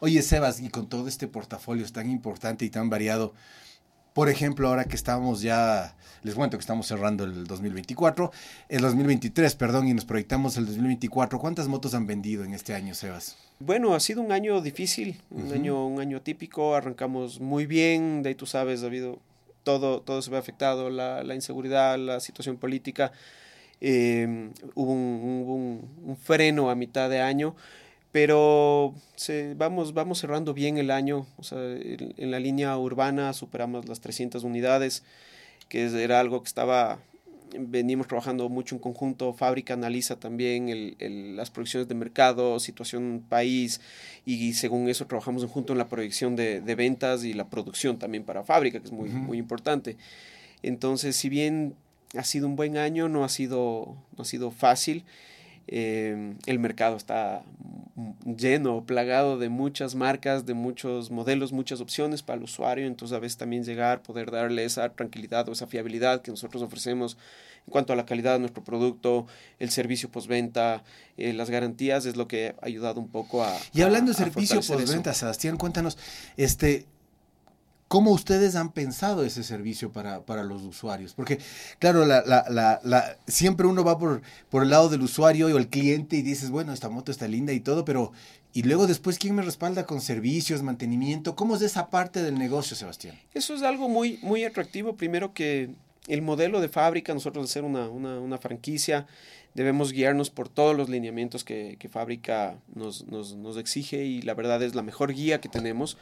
Oye, 0.00 0.22
Sebas, 0.22 0.60
y 0.60 0.68
con 0.68 0.88
todo 0.88 1.06
este 1.06 1.28
portafolio 1.28 1.86
tan 1.92 2.10
importante 2.10 2.64
y 2.64 2.70
tan 2.70 2.90
variado, 2.90 3.34
por 4.14 4.28
ejemplo, 4.28 4.68
ahora 4.68 4.84
que 4.84 4.96
estamos 4.96 5.42
ya, 5.42 5.94
les 6.22 6.34
cuento 6.34 6.56
que 6.56 6.62
estamos 6.62 6.86
cerrando 6.86 7.24
el 7.24 7.46
2024, 7.46 8.30
el 8.68 8.80
2023, 8.80 9.54
perdón, 9.54 9.88
y 9.88 9.94
nos 9.94 10.04
proyectamos 10.04 10.56
el 10.56 10.66
2024. 10.66 11.38
¿Cuántas 11.38 11.68
motos 11.68 11.94
han 11.94 12.06
vendido 12.06 12.44
en 12.44 12.54
este 12.54 12.74
año, 12.74 12.94
Sebas? 12.94 13.36
Bueno, 13.58 13.94
ha 13.94 14.00
sido 14.00 14.22
un 14.22 14.32
año 14.32 14.60
difícil, 14.60 15.20
un 15.30 15.52
año 15.52 15.86
un 15.86 16.00
año 16.00 16.20
típico, 16.20 16.74
arrancamos 16.74 17.40
muy 17.40 17.66
bien, 17.66 18.22
de 18.22 18.30
ahí 18.30 18.34
tú 18.34 18.46
sabes, 18.46 18.82
ha 18.82 18.86
habido 18.86 19.18
todo, 19.62 20.00
todo 20.00 20.20
se 20.22 20.30
ve 20.30 20.38
afectado, 20.38 20.90
la, 20.90 21.22
la 21.22 21.34
inseguridad, 21.34 21.98
la 21.98 22.20
situación 22.20 22.56
política. 22.56 23.12
Eh, 23.80 24.50
hubo, 24.74 24.92
un, 24.92 25.88
un, 26.04 26.16
freno 26.16 26.70
a 26.70 26.76
mitad 26.76 27.10
de 27.10 27.20
año, 27.20 27.56
pero 28.12 28.94
se, 29.16 29.54
vamos, 29.54 29.94
vamos 29.94 30.18
cerrando 30.18 30.52
bien 30.52 30.76
el 30.76 30.90
año. 30.90 31.26
O 31.38 31.42
sea, 31.42 31.58
en, 31.58 32.30
la 32.30 32.38
línea 32.38 32.76
urbana 32.76 33.32
superamos 33.32 33.88
las 33.88 34.00
300 34.00 34.44
unidades, 34.44 35.02
que 35.68 35.84
era 36.02 36.20
algo 36.20 36.42
que 36.42 36.48
estaba 36.48 36.98
venimos 37.58 38.08
trabajando 38.08 38.48
mucho 38.48 38.74
en 38.74 38.80
conjunto. 38.80 39.32
Fábrica 39.32 39.74
analiza 39.74 40.16
también 40.16 40.68
el, 40.68 40.96
el, 40.98 41.36
las 41.36 41.50
proyecciones 41.50 41.88
de 41.88 41.94
mercado, 41.94 42.58
situación 42.60 43.24
país, 43.28 43.80
y 44.24 44.54
según 44.54 44.88
eso 44.88 45.06
trabajamos 45.06 45.42
en 45.42 45.48
conjunto 45.48 45.72
en 45.72 45.78
la 45.78 45.88
proyección 45.88 46.36
de, 46.36 46.60
de, 46.60 46.74
ventas 46.74 47.24
y 47.24 47.34
la 47.34 47.48
producción 47.48 47.98
también 47.98 48.24
para 48.24 48.42
fábrica, 48.42 48.80
que 48.80 48.86
es 48.86 48.92
muy, 48.92 49.10
muy 49.10 49.38
importante. 49.38 49.96
Entonces, 50.62 51.16
si 51.16 51.28
bien 51.28 51.74
ha 52.16 52.24
sido 52.24 52.46
un 52.46 52.56
buen 52.56 52.76
año, 52.76 53.08
no 53.08 53.24
ha 53.24 53.28
sido, 53.28 53.96
no 54.16 54.22
ha 54.22 54.26
sido 54.26 54.50
fácil. 54.50 55.04
Eh, 55.68 56.34
el 56.46 56.58
mercado 56.58 56.96
está 56.96 57.42
lleno, 58.24 58.84
plagado 58.84 59.38
de 59.38 59.48
muchas 59.48 59.94
marcas, 59.94 60.46
de 60.46 60.54
muchos 60.54 61.10
modelos, 61.10 61.52
muchas 61.52 61.80
opciones 61.80 62.22
para 62.22 62.38
el 62.38 62.44
usuario, 62.44 62.86
entonces 62.86 63.16
a 63.16 63.20
veces 63.20 63.38
también 63.38 63.64
llegar, 63.64 64.02
poder 64.02 64.30
darle 64.30 64.64
esa 64.64 64.88
tranquilidad 64.90 65.48
o 65.48 65.52
esa 65.52 65.66
fiabilidad 65.66 66.22
que 66.22 66.30
nosotros 66.30 66.62
ofrecemos 66.62 67.16
en 67.66 67.70
cuanto 67.70 67.92
a 67.92 67.96
la 67.96 68.04
calidad 68.04 68.34
de 68.34 68.40
nuestro 68.40 68.64
producto, 68.64 69.26
el 69.60 69.70
servicio 69.70 70.10
postventa, 70.10 70.82
eh, 71.16 71.32
las 71.32 71.48
garantías 71.48 72.06
es 72.06 72.16
lo 72.16 72.26
que 72.26 72.56
ha 72.60 72.66
ayudado 72.66 73.00
un 73.00 73.08
poco 73.08 73.44
a... 73.44 73.56
Y 73.72 73.82
hablando 73.82 74.10
de 74.10 74.18
servicio 74.18 74.56
postventa, 74.56 75.14
Sebastián, 75.14 75.56
cuéntanos, 75.56 75.96
este, 76.36 76.86
¿Cómo 77.92 78.10
ustedes 78.12 78.56
han 78.56 78.72
pensado 78.72 79.22
ese 79.22 79.42
servicio 79.42 79.92
para, 79.92 80.22
para 80.22 80.44
los 80.44 80.62
usuarios? 80.62 81.12
Porque, 81.12 81.38
claro, 81.78 82.06
la, 82.06 82.22
la, 82.24 82.80
la, 82.82 83.18
siempre 83.26 83.66
uno 83.66 83.84
va 83.84 83.98
por, 83.98 84.22
por 84.48 84.62
el 84.62 84.70
lado 84.70 84.88
del 84.88 85.02
usuario 85.02 85.48
o 85.48 85.58
el 85.58 85.68
cliente 85.68 86.16
y 86.16 86.22
dices, 86.22 86.48
bueno, 86.48 86.72
esta 86.72 86.88
moto 86.88 87.12
está 87.12 87.28
linda 87.28 87.52
y 87.52 87.60
todo, 87.60 87.84
pero 87.84 88.12
y 88.54 88.62
luego 88.62 88.86
después, 88.86 89.18
¿quién 89.18 89.34
me 89.34 89.42
respalda 89.42 89.84
con 89.84 90.00
servicios, 90.00 90.62
mantenimiento? 90.62 91.36
¿Cómo 91.36 91.54
es 91.54 91.60
esa 91.60 91.90
parte 91.90 92.22
del 92.22 92.38
negocio, 92.38 92.74
Sebastián? 92.74 93.14
Eso 93.34 93.54
es 93.54 93.60
algo 93.60 93.90
muy, 93.90 94.18
muy 94.22 94.44
atractivo. 94.44 94.96
Primero 94.96 95.34
que 95.34 95.68
el 96.08 96.22
modelo 96.22 96.62
de 96.62 96.70
fábrica, 96.70 97.12
nosotros 97.12 97.46
de 97.46 97.52
ser 97.52 97.62
una, 97.62 97.90
una, 97.90 98.18
una 98.20 98.38
franquicia, 98.38 99.06
debemos 99.52 99.92
guiarnos 99.92 100.30
por 100.30 100.48
todos 100.48 100.74
los 100.74 100.88
lineamientos 100.88 101.44
que, 101.44 101.76
que 101.78 101.90
fábrica 101.90 102.56
nos, 102.74 103.06
nos, 103.08 103.36
nos 103.36 103.58
exige 103.58 104.02
y 104.06 104.22
la 104.22 104.32
verdad 104.32 104.62
es 104.62 104.74
la 104.74 104.80
mejor 104.80 105.12
guía 105.12 105.42
que 105.42 105.50
tenemos 105.50 105.98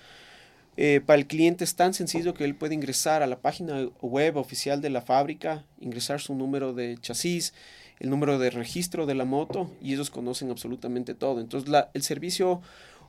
eh, 0.76 1.00
para 1.04 1.18
el 1.18 1.26
cliente 1.26 1.64
es 1.64 1.74
tan 1.74 1.94
sencillo 1.94 2.34
que 2.34 2.44
él 2.44 2.54
puede 2.54 2.74
ingresar 2.74 3.22
a 3.22 3.26
la 3.26 3.40
página 3.40 3.88
web 4.00 4.36
oficial 4.36 4.80
de 4.80 4.90
la 4.90 5.02
fábrica, 5.02 5.64
ingresar 5.80 6.20
su 6.20 6.34
número 6.34 6.72
de 6.72 6.96
chasis, 7.00 7.52
el 7.98 8.10
número 8.10 8.38
de 8.38 8.50
registro 8.50 9.06
de 9.06 9.14
la 9.14 9.24
moto 9.24 9.70
y 9.82 9.92
ellos 9.92 10.10
conocen 10.10 10.50
absolutamente 10.50 11.14
todo. 11.14 11.40
Entonces 11.40 11.68
la, 11.68 11.90
el 11.94 12.02
servicio 12.02 12.62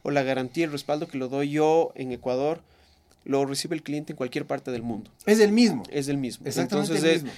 o 0.03 0.11
la 0.11 0.23
garantía, 0.23 0.65
el 0.65 0.71
respaldo 0.71 1.07
que 1.07 1.17
lo 1.17 1.29
doy 1.29 1.51
yo 1.51 1.91
en 1.95 2.11
Ecuador, 2.11 2.61
lo 3.23 3.45
recibe 3.45 3.75
el 3.75 3.83
cliente 3.83 4.13
en 4.13 4.17
cualquier 4.17 4.45
parte 4.47 4.71
del 4.71 4.81
mundo. 4.81 5.11
Es 5.25 5.39
el 5.39 5.51
mismo. 5.51 5.83
Es 5.91 6.07
el 6.07 6.17
mismo. 6.17 6.47
Exactamente 6.47 6.97
el 6.97 7.13
mismo 7.23 7.31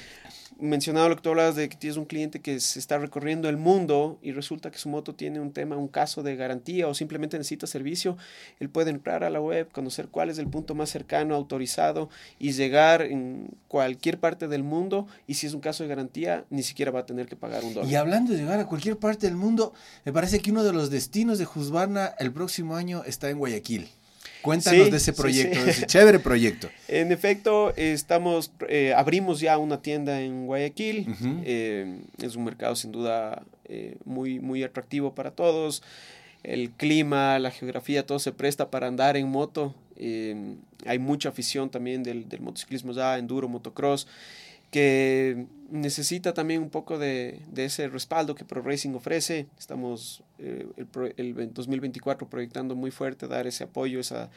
mencionado 0.64 1.10
lo 1.10 1.16
que 1.16 1.22
tú 1.22 1.30
hablabas 1.30 1.56
de 1.56 1.70
que 1.70 1.76
tienes 1.76 1.98
un 1.98 2.06
cliente 2.06 2.40
que 2.40 2.60
se 2.60 2.80
está 2.80 2.98
recorriendo 2.98 3.50
el 3.50 3.58
mundo 3.58 4.18
y 4.22 4.32
resulta 4.32 4.72
que 4.72 4.78
su 4.78 4.90
moto 4.90 5.14
tiene 5.14 5.40
un 5.40 5.52
tema, 5.52 5.78
un 5.78 5.88
caso 5.88 6.24
de 6.24 6.36
garantía 6.36 6.88
o 6.88 6.94
simplemente 6.94 7.38
necesita 7.38 7.68
servicio, 7.68 8.18
él 8.60 8.70
puede 8.70 8.90
entrar 8.90 9.24
a 9.24 9.30
la 9.30 9.42
web, 9.42 9.70
conocer 9.72 10.08
cuál 10.08 10.30
es 10.30 10.38
el 10.38 10.48
punto 10.48 10.74
más 10.74 10.90
cercano, 10.90 11.36
autorizado 11.36 12.10
y 12.40 12.54
llegar 12.54 13.02
en 13.02 13.50
cualquier 13.68 14.20
parte 14.20 14.48
del 14.48 14.64
mundo 14.64 15.08
y 15.28 15.36
si 15.36 15.48
es 15.48 15.54
un 15.54 15.62
caso 15.62 15.84
de 15.84 15.90
garantía, 15.90 16.46
ni 16.50 16.64
siquiera 16.64 16.92
va 16.92 17.02
a 17.02 17.06
tener 17.06 17.28
que 17.28 17.36
pagar 17.36 17.64
un 17.64 17.74
dólar. 17.74 17.90
Y 17.92 17.96
hablando 17.96 18.32
de 18.32 18.40
llegar 18.40 18.60
a 18.60 18.66
cualquier 18.66 18.98
parte 18.98 19.28
del 19.28 19.36
mundo, 19.36 19.74
me 20.06 20.14
parece 20.14 20.40
que 20.40 20.52
uno 20.52 20.64
de 20.64 20.74
los 20.74 20.90
destinos 20.90 21.40
de 21.40 21.46
Husqvarna 21.46 22.14
el 22.20 22.32
próximo 22.32 22.76
año 22.76 23.04
está 23.06 23.30
en 23.30 23.38
Guayaquil. 23.38 23.90
Cuéntanos 24.44 24.92
de 24.92 24.98
ese 24.98 25.14
proyecto, 25.14 25.64
de 25.64 25.72
ese 25.72 25.86
chévere 25.88 26.20
proyecto. 26.20 26.70
En 26.90 27.12
efecto, 27.12 27.74
estamos, 27.76 28.52
eh, 28.68 28.94
abrimos 28.96 29.40
ya 29.40 29.58
una 29.58 29.82
tienda 29.82 30.22
en 30.22 30.46
Guayaquil. 30.46 31.08
Eh, 31.44 32.02
es 32.22 32.36
un 32.36 32.44
mercado 32.44 32.76
sin 32.76 32.92
duda 32.92 33.42
eh, 33.66 33.98
muy, 34.06 34.40
muy 34.40 34.64
atractivo 34.64 35.16
para 35.16 35.32
todos. 35.32 35.82
El 36.44 36.72
clima, 36.72 37.40
la 37.40 37.52
geografía, 37.52 38.06
todo 38.06 38.20
se 38.20 38.34
presta 38.34 38.70
para 38.70 38.88
andar 38.88 39.18
en 39.18 39.30
moto. 39.30 39.74
hay 39.98 41.00
mucha 41.00 41.30
afición 41.30 41.70
también 41.70 42.04
del, 42.04 42.28
del 42.28 42.42
motociclismo 42.42 42.92
ya, 42.92 43.18
enduro, 43.18 43.48
motocross 43.48 44.08
que 44.74 45.46
necesita 45.70 46.34
también 46.34 46.64
un 46.64 46.72
poco 46.72 46.98
de, 46.98 47.40
de 47.52 47.66
ese 47.66 47.88
respaldo 47.88 48.34
que 48.34 48.44
Pro 48.44 48.64
Racing 48.64 48.96
ofrece. 48.96 49.46
Estamos 49.60 50.24
eh, 50.44 50.68
el, 51.18 51.40
el, 51.40 51.54
2024 51.54 52.30
proyectando 52.30 52.76
muy 52.76 52.92
fuerte, 52.92 53.28
dar 53.28 53.48
ese 53.48 53.64
apoyo, 53.64 54.00
esa, 54.00 54.30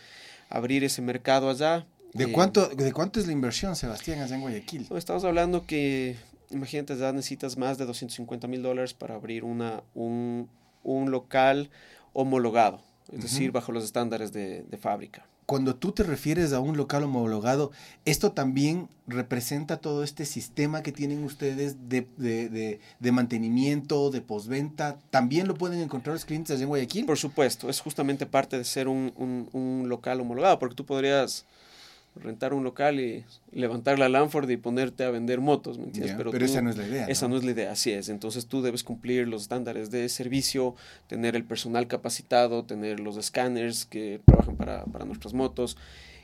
abrir 0.49 0.85
ese 0.85 1.03
mercado 1.03 1.51
allá. 1.51 1.87
¿De, 2.15 2.25
Eh, 2.25 2.33
cuánto, 2.33 2.69
¿De 2.69 2.93
cuánto 2.93 3.19
es 3.21 3.27
la 3.27 3.33
inversión, 3.33 3.75
Sebastián, 3.77 4.21
allá 4.21 4.37
en 4.37 4.41
Guayaquil? 4.41 4.87
no, 4.89 4.97
estamos 4.97 5.25
hablando 5.25 5.67
que, 5.67 6.17
imagínate, 6.51 6.97
ya 6.97 7.13
necesitas 7.13 7.57
más 7.57 7.77
de 7.77 7.87
250 7.87 8.47
mil 8.47 8.63
dólares 8.63 8.95
para 8.95 9.17
abrir 9.17 9.45
una, 9.45 9.83
un, 9.95 10.49
un 10.83 11.11
local 11.11 11.69
homologado, 12.13 12.81
es 13.13 13.23
decir, 13.23 13.53
bajo 13.53 13.73
los 13.73 13.85
estándares 13.85 14.33
de, 14.33 14.63
de 14.63 14.77
fábrica. 14.77 15.27
Cuando 15.47 15.77
tú 15.77 15.93
te 15.93 16.03
refieres 16.03 16.53
a 16.53 16.59
un 16.59 16.77
local 16.77 17.05
homologado, 17.05 17.71
¿esto 18.05 18.33
también 18.33 18.89
representa 19.07 19.77
todo 19.77 20.03
este 20.03 20.25
sistema 20.25 20.83
que 20.83 20.91
tienen 20.91 21.23
ustedes 21.23 21.89
de, 21.89 22.09
de, 22.17 22.49
de, 22.49 22.81
de 22.99 23.13
mantenimiento, 23.13 24.11
de 24.11 24.23
postventa? 24.23 24.99
¿También 25.11 25.47
lo 25.47 25.55
pueden 25.55 25.81
encontrar 25.81 26.15
los 26.15 26.25
clientes 26.25 26.51
allá 26.51 26.65
en 26.65 26.69
Guayaquil? 26.69 27.07
Por 27.07 27.19
supuesto, 27.19 27.71
es 27.71 27.79
justamente 27.81 28.27
parte 28.27 28.59
de 28.59 28.65
ser 28.65 28.89
un, 28.89 29.13
un, 29.17 29.49
un 29.53 29.89
local 29.89 30.21
homologado, 30.21 30.59
porque 30.59 30.75
tú 30.75 30.85
podrías 30.85 31.47
rentar 32.21 32.55
un 32.55 32.65
local 32.65 32.99
y 33.01 33.25
levantar 33.53 33.99
la 33.99 34.09
Lanford 34.09 34.49
y 34.51 34.57
ponerte 34.57 35.05
a 35.05 35.11
vender 35.11 35.41
motos, 35.41 35.79
¿me 35.79 35.85
entiendes? 35.85 36.15
Pero 36.17 36.33
esa 36.45 36.63
no 36.63 36.71
es 36.71 36.77
la 36.77 36.87
idea, 36.87 37.07
Esa 37.07 37.27
¿no? 37.29 37.35
no 37.35 37.39
es 37.39 37.45
la 37.45 37.51
idea, 37.53 37.73
así 37.73 37.91
es. 37.93 38.09
Entonces 38.09 38.47
tú 38.47 38.63
debes 38.63 38.83
cumplir 38.85 39.29
los 39.29 39.43
estándares 39.43 39.91
de 39.91 40.09
servicio, 40.09 40.75
tener 41.07 41.37
el 41.37 41.45
personal 41.45 41.87
capacitado, 41.87 42.65
tener 42.65 43.01
los 43.01 43.17
escáneres 43.17 43.87
que 43.87 44.21
trabajan 44.25 44.57
para, 44.57 44.85
para 44.87 45.05
nuestras 45.05 45.35
motos, 45.35 45.77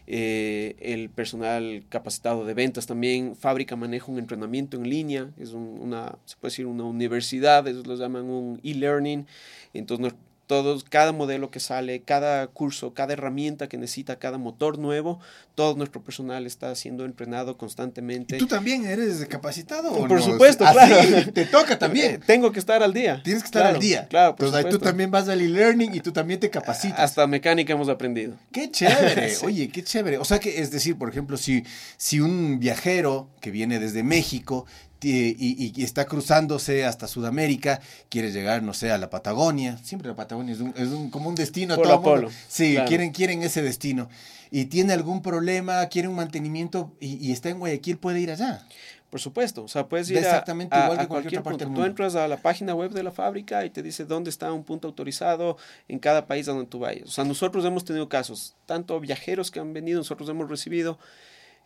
eh, 0.07 0.75
el 0.81 1.11
personal 1.11 1.85
capacitado 1.89 2.45
de 2.45 2.55
ventas 2.55 2.87
también. 2.87 3.37
Fábrica 3.37 3.77
maneja 3.77 4.11
un 4.11 4.19
entrenamiento 4.19 4.77
en 4.77 4.89
línea, 4.89 5.31
es 5.39 5.53
un- 5.53 5.79
una, 5.81 6.19
se 6.25 6.37
puede 6.37 6.51
decir, 6.51 6.67
una 6.67 6.85
universidad, 6.85 7.67
ellos 7.69 7.87
lo 7.87 7.95
llaman 7.95 8.25
un 8.25 8.61
e-learning. 8.65 9.27
Entonces, 9.75 10.15
todos, 10.53 10.85
cada 10.85 11.13
modelo 11.13 11.51
que 11.51 11.61
sale, 11.61 12.03
cada 12.03 12.47
curso, 12.47 12.93
cada 12.93 13.15
herramienta 13.15 13.69
que 13.71 13.79
necesita, 13.79 14.17
cada 14.19 14.37
motor 14.37 14.79
nuevo, 14.79 15.19
todo 15.55 15.75
nuestro 15.77 16.03
personal 16.05 16.45
está 16.47 16.75
siendo 16.75 17.07
entrenado 17.07 17.57
constantemente. 17.57 18.37
¿Y 18.37 18.39
tú 18.39 18.47
también 18.47 18.85
eres 18.85 19.25
capacitado? 19.27 19.91
o 19.93 20.07
Por 20.07 20.11
no? 20.11 20.21
supuesto, 20.23 20.67
claro. 20.71 21.33
te 21.33 21.47
toca 21.47 21.79
también. 21.79 22.21
Tengo 22.27 22.53
que 22.53 22.59
estar 22.59 22.83
al 22.83 22.93
día. 22.93 23.23
Tienes 23.25 23.43
que 23.43 23.47
estar 23.47 23.63
Claro, 23.63 23.77
al 23.77 23.81
día. 23.81 24.07
Claro, 24.09 24.37
por 24.37 24.47
Entonces 24.49 24.67
ahí 24.67 24.71
tú 24.71 24.79
también 24.79 25.11
vas 25.11 25.27
al 25.31 25.41
e-learning 25.41 25.95
y 25.95 26.01
tú 26.01 26.13
también 26.13 26.39
te 26.39 26.51
capacitas. 26.51 27.01
Hasta 27.01 27.27
mecánica 27.27 27.73
hemos 27.73 27.89
aprendido. 27.89 28.35
Qué 28.53 28.71
chévere, 28.71 29.31
Sí. 29.35 29.47
oye, 29.47 29.69
qué 29.71 29.83
chévere. 29.83 30.19
O 30.19 30.25
sea 30.27 30.39
que, 30.39 30.61
es 30.61 30.71
decir, 30.71 30.99
por 30.99 31.09
ejemplo, 31.09 31.39
si, 31.39 31.65
si 31.97 32.21
un 32.21 32.59
viajero 32.61 33.31
que 33.41 33.51
viene 33.51 33.79
desde 33.79 34.03
México 34.03 34.67
y, 35.11 35.73
y 35.75 35.83
está 35.85 36.05
cruzándose 36.07 36.85
hasta 36.85 37.07
Sudamérica, 37.09 37.81
quiere 38.09 38.31
llegar, 38.33 38.63
no 38.63 38.75
sé, 38.75 38.91
a 38.91 38.99
la 38.99 39.11
Patagonia, 39.11 39.79
siempre 39.83 40.09
la 40.09 40.17
Patagonia 40.17 40.55
es, 40.55 40.61
un, 40.61 40.75
es 40.77 40.89
un- 40.89 41.11
como 41.11 41.29
un 41.29 41.35
destino. 41.35 41.75
Polo 41.77 41.89
todo 41.89 41.93
a 41.93 41.97
mundo- 42.01 42.11
polo, 42.29 42.31
Sí, 42.49 42.73
claro. 42.75 42.89
quieren, 42.89 43.11
quieren 43.13 43.43
ese 43.43 43.63
destino. 43.63 44.09
Y 44.51 44.67
tiene 44.67 44.93
algún 44.93 45.23
problema, 45.23 45.87
quiere 45.87 46.09
un 46.09 46.15
mantenimiento 46.17 46.93
y, 47.01 47.17
y 47.27 47.33
está 47.33 47.49
en 47.49 47.59
Guayaquil, 47.59 47.97
puede 47.99 48.21
ir 48.21 48.31
allá. 48.31 48.67
Por 49.09 49.21
supuesto, 49.21 49.63
o 49.65 49.69
sea, 49.69 49.89
puedes 49.89 50.09
ir 50.11 50.17
a, 50.17 50.21
exactamente 50.21 50.75
a- 50.75 50.85
igual 50.85 50.97
que 50.99 51.05
a 51.05 51.09
cualquier 51.09 51.41
otra 51.41 51.51
parte 51.51 51.65
punto. 51.67 51.81
del 51.81 51.85
Tú 51.85 51.91
entras 51.91 52.15
a 52.15 52.27
la 52.29 52.39
página 52.39 52.75
web 52.75 52.93
de 52.93 53.03
la 53.03 53.11
fábrica 53.11 53.63
y 53.67 53.71
te 53.71 53.83
dice 53.83 54.07
dónde 54.07 54.31
está 54.31 54.51
un 54.53 54.65
punto 54.65 54.89
autorizado 54.89 55.59
en 55.89 55.99
cada 55.99 56.27
país 56.27 56.49
a 56.49 56.53
donde 56.53 56.67
tú 56.67 56.79
vayas. 56.79 57.09
O 57.09 57.11
sea, 57.11 57.25
nosotros 57.25 57.63
hemos 57.67 57.85
tenido 57.85 58.09
casos, 58.09 58.57
tanto 58.65 58.99
viajeros 59.01 59.51
que 59.51 59.61
han 59.61 59.73
venido, 59.75 59.99
nosotros 59.99 60.29
hemos 60.31 60.49
recibido, 60.49 60.99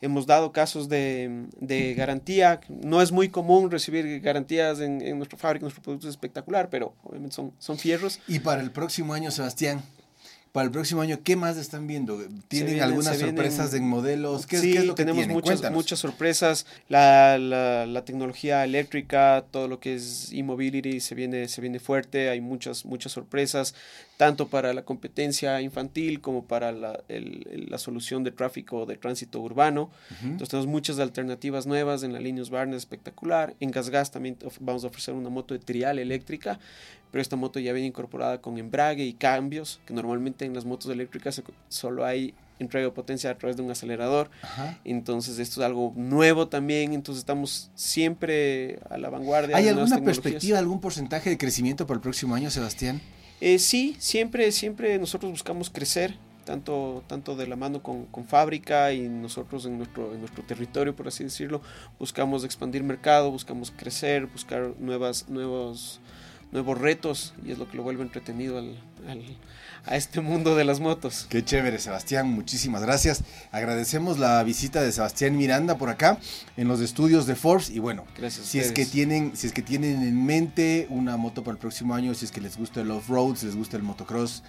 hemos 0.00 0.26
dado 0.26 0.52
casos 0.52 0.88
de, 0.88 1.46
de 1.60 1.94
garantía. 1.94 2.60
No 2.68 3.02
es 3.02 3.12
muy 3.12 3.28
común 3.28 3.70
recibir 3.70 4.20
garantías 4.20 4.80
en, 4.80 5.00
en 5.00 5.16
nuestra 5.18 5.38
fábrica, 5.38 5.64
nuestro 5.64 5.82
producto 5.82 6.08
es 6.08 6.12
espectacular, 6.12 6.68
pero 6.70 6.94
obviamente 7.02 7.34
son, 7.34 7.52
son 7.58 7.78
fierros. 7.78 8.20
Y 8.28 8.40
para 8.40 8.62
el 8.62 8.70
próximo 8.70 9.14
año, 9.14 9.30
Sebastián, 9.30 9.82
para 10.56 10.64
el 10.64 10.70
próximo 10.72 11.02
año, 11.02 11.18
¿qué 11.22 11.36
más 11.36 11.58
están 11.58 11.86
viendo? 11.86 12.16
¿Tienen 12.48 12.68
vienen- 12.76 12.82
algunas 12.82 13.18
se 13.18 13.24
vienen- 13.24 13.36
sorpresas 13.36 13.74
en 13.74 13.86
modelos? 13.86 14.46
¿Qué, 14.46 14.56
sí, 14.56 14.72
qué 14.72 14.78
es 14.78 14.84
lo 14.86 14.94
que 14.94 15.02
tenemos 15.02 15.18
tienen? 15.18 15.34
muchas, 15.36 15.50
Cuéntanos. 15.60 15.76
muchas 15.76 15.98
sorpresas. 15.98 16.64
La, 16.88 17.36
la, 17.36 17.84
la 17.84 18.04
tecnología 18.06 18.64
eléctrica, 18.64 19.44
todo 19.50 19.68
lo 19.68 19.80
que 19.80 19.96
es 19.96 20.30
e-mobility 20.32 21.00
se 21.00 21.14
viene, 21.14 21.46
se 21.48 21.60
viene 21.60 21.78
fuerte. 21.78 22.30
Hay 22.30 22.40
muchas, 22.40 22.86
muchas 22.86 23.12
sorpresas, 23.12 23.74
tanto 24.16 24.48
para 24.48 24.72
la 24.72 24.82
competencia 24.82 25.60
infantil 25.60 26.22
como 26.22 26.46
para 26.46 26.72
la, 26.72 27.00
el- 27.08 27.66
la 27.68 27.76
solución 27.76 28.24
de 28.24 28.30
tráfico 28.30 28.86
de 28.86 28.96
tránsito 28.96 29.40
urbano. 29.40 29.90
Entonces 30.22 30.48
tenemos 30.48 30.68
muchas 30.70 30.98
alternativas 31.00 31.66
nuevas 31.66 32.02
en 32.02 32.14
la 32.14 32.18
línea 32.18 32.44
Barnes 32.50 32.78
espectacular. 32.78 33.54
En 33.60 33.72
Gasgas 33.72 34.10
también 34.10 34.38
of- 34.42 34.56
vamos 34.60 34.84
a 34.84 34.86
ofrecer 34.86 35.12
una 35.12 35.28
moto 35.28 35.52
de 35.52 35.60
trial 35.60 35.98
eléctrica, 35.98 36.58
pero 37.10 37.22
esta 37.22 37.36
moto 37.36 37.58
ya 37.60 37.72
viene 37.72 37.88
incorporada 37.88 38.40
con 38.40 38.58
embrague 38.58 39.04
y 39.04 39.12
cambios, 39.12 39.80
que 39.86 39.94
normalmente 39.94 40.44
en 40.44 40.54
las 40.54 40.64
motos 40.64 40.90
eléctricas 40.90 41.42
solo 41.68 42.04
hay 42.04 42.34
entrega 42.58 42.86
de 42.86 42.92
potencia 42.92 43.30
a 43.30 43.36
través 43.36 43.56
de 43.56 43.62
un 43.62 43.70
acelerador. 43.70 44.30
Ajá. 44.42 44.78
Entonces 44.84 45.38
esto 45.38 45.60
es 45.60 45.66
algo 45.66 45.92
nuevo 45.96 46.48
también, 46.48 46.92
entonces 46.92 47.20
estamos 47.20 47.70
siempre 47.74 48.78
a 48.90 48.98
la 48.98 49.10
vanguardia. 49.10 49.56
¿Hay 49.56 49.64
de 49.64 49.70
alguna 49.70 50.00
perspectiva, 50.02 50.58
algún 50.58 50.80
porcentaje 50.80 51.30
de 51.30 51.38
crecimiento 51.38 51.86
para 51.86 51.96
el 51.96 52.02
próximo 52.02 52.34
año, 52.34 52.50
Sebastián? 52.50 53.00
Eh, 53.40 53.58
sí, 53.58 53.96
siempre, 53.98 54.50
siempre 54.52 54.98
nosotros 54.98 55.30
buscamos 55.30 55.68
crecer, 55.68 56.16
tanto, 56.44 57.04
tanto 57.06 57.36
de 57.36 57.46
la 57.46 57.56
mano 57.56 57.82
con, 57.82 58.06
con 58.06 58.24
fábrica 58.24 58.92
y 58.92 59.08
nosotros 59.08 59.66
en 59.66 59.76
nuestro, 59.76 60.14
en 60.14 60.20
nuestro 60.20 60.42
territorio, 60.44 60.96
por 60.96 61.08
así 61.08 61.24
decirlo, 61.24 61.60
buscamos 61.98 62.44
expandir 62.44 62.82
mercado, 62.82 63.30
buscamos 63.30 63.70
crecer, 63.70 64.26
buscar 64.26 64.72
nuevas, 64.78 65.28
nuevos, 65.28 66.00
nuevos 66.56 66.78
retos 66.80 67.34
y 67.44 67.52
es 67.52 67.58
lo 67.58 67.68
que 67.68 67.76
lo 67.76 67.82
vuelve 67.82 68.02
entretenido 68.02 68.58
al, 68.58 68.76
al- 69.06 69.22
a 69.84 69.94
este 69.96 70.20
mundo 70.22 70.56
de 70.56 70.64
las 70.64 70.80
motos. 70.80 71.26
Qué 71.28 71.44
chévere, 71.44 71.78
Sebastián. 71.78 72.28
Muchísimas 72.28 72.80
gracias. 72.82 73.22
Agradecemos 73.52 74.18
la 74.18 74.42
visita 74.42 74.82
de 74.82 74.90
Sebastián 74.90 75.36
Miranda 75.36 75.76
por 75.78 75.90
acá 75.90 76.18
en 76.56 76.66
los 76.66 76.80
estudios 76.80 77.26
de 77.26 77.36
Forbes. 77.36 77.68
Y 77.70 77.78
bueno, 77.78 78.04
Gracias. 78.16 78.46
si 78.46 78.58
es, 78.58 78.72
que 78.72 78.84
tienen, 78.86 79.36
si 79.36 79.46
es 79.46 79.52
que 79.52 79.62
tienen 79.62 80.02
en 80.02 80.24
mente 80.24 80.86
una 80.90 81.16
moto 81.18 81.44
para 81.44 81.52
el 81.52 81.58
próximo 81.58 81.94
año, 81.94 82.14
si 82.14 82.24
es 82.24 82.32
que 82.32 82.40
les 82.40 82.56
gusta 82.56 82.80
el 82.80 82.90
off-road, 82.90 83.36
si 83.36 83.46
les 83.46 83.54
gusta 83.54 83.76
el 83.76 83.82
motocross, 83.84 84.42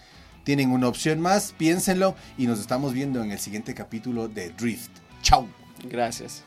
tienen 0.46 0.72
una 0.72 0.88
opción 0.88 1.20
más, 1.20 1.54
piénsenlo 1.58 2.15
y 2.38 2.48
nos 2.48 2.60
estamos 2.62 2.93
viendo 2.93 3.22
en 3.22 3.32
el 3.32 3.38
siguiente 3.39 3.74
capítulo 3.76 4.30
de 4.30 4.50
Drift. 4.52 4.89
Chao. 5.22 5.46
Gracias. 5.84 6.41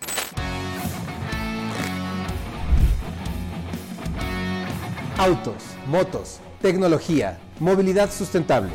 Autos, 5.21 5.77
motos, 5.87 6.41
tecnología, 6.63 7.39
movilidad 7.59 8.11
sustentable. 8.11 8.71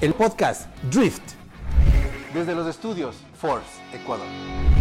El 0.00 0.14
podcast 0.14 0.66
Drift. 0.90 1.20
Desde 2.32 2.54
los 2.54 2.66
estudios 2.66 3.16
Force, 3.38 3.68
Ecuador. 3.92 4.77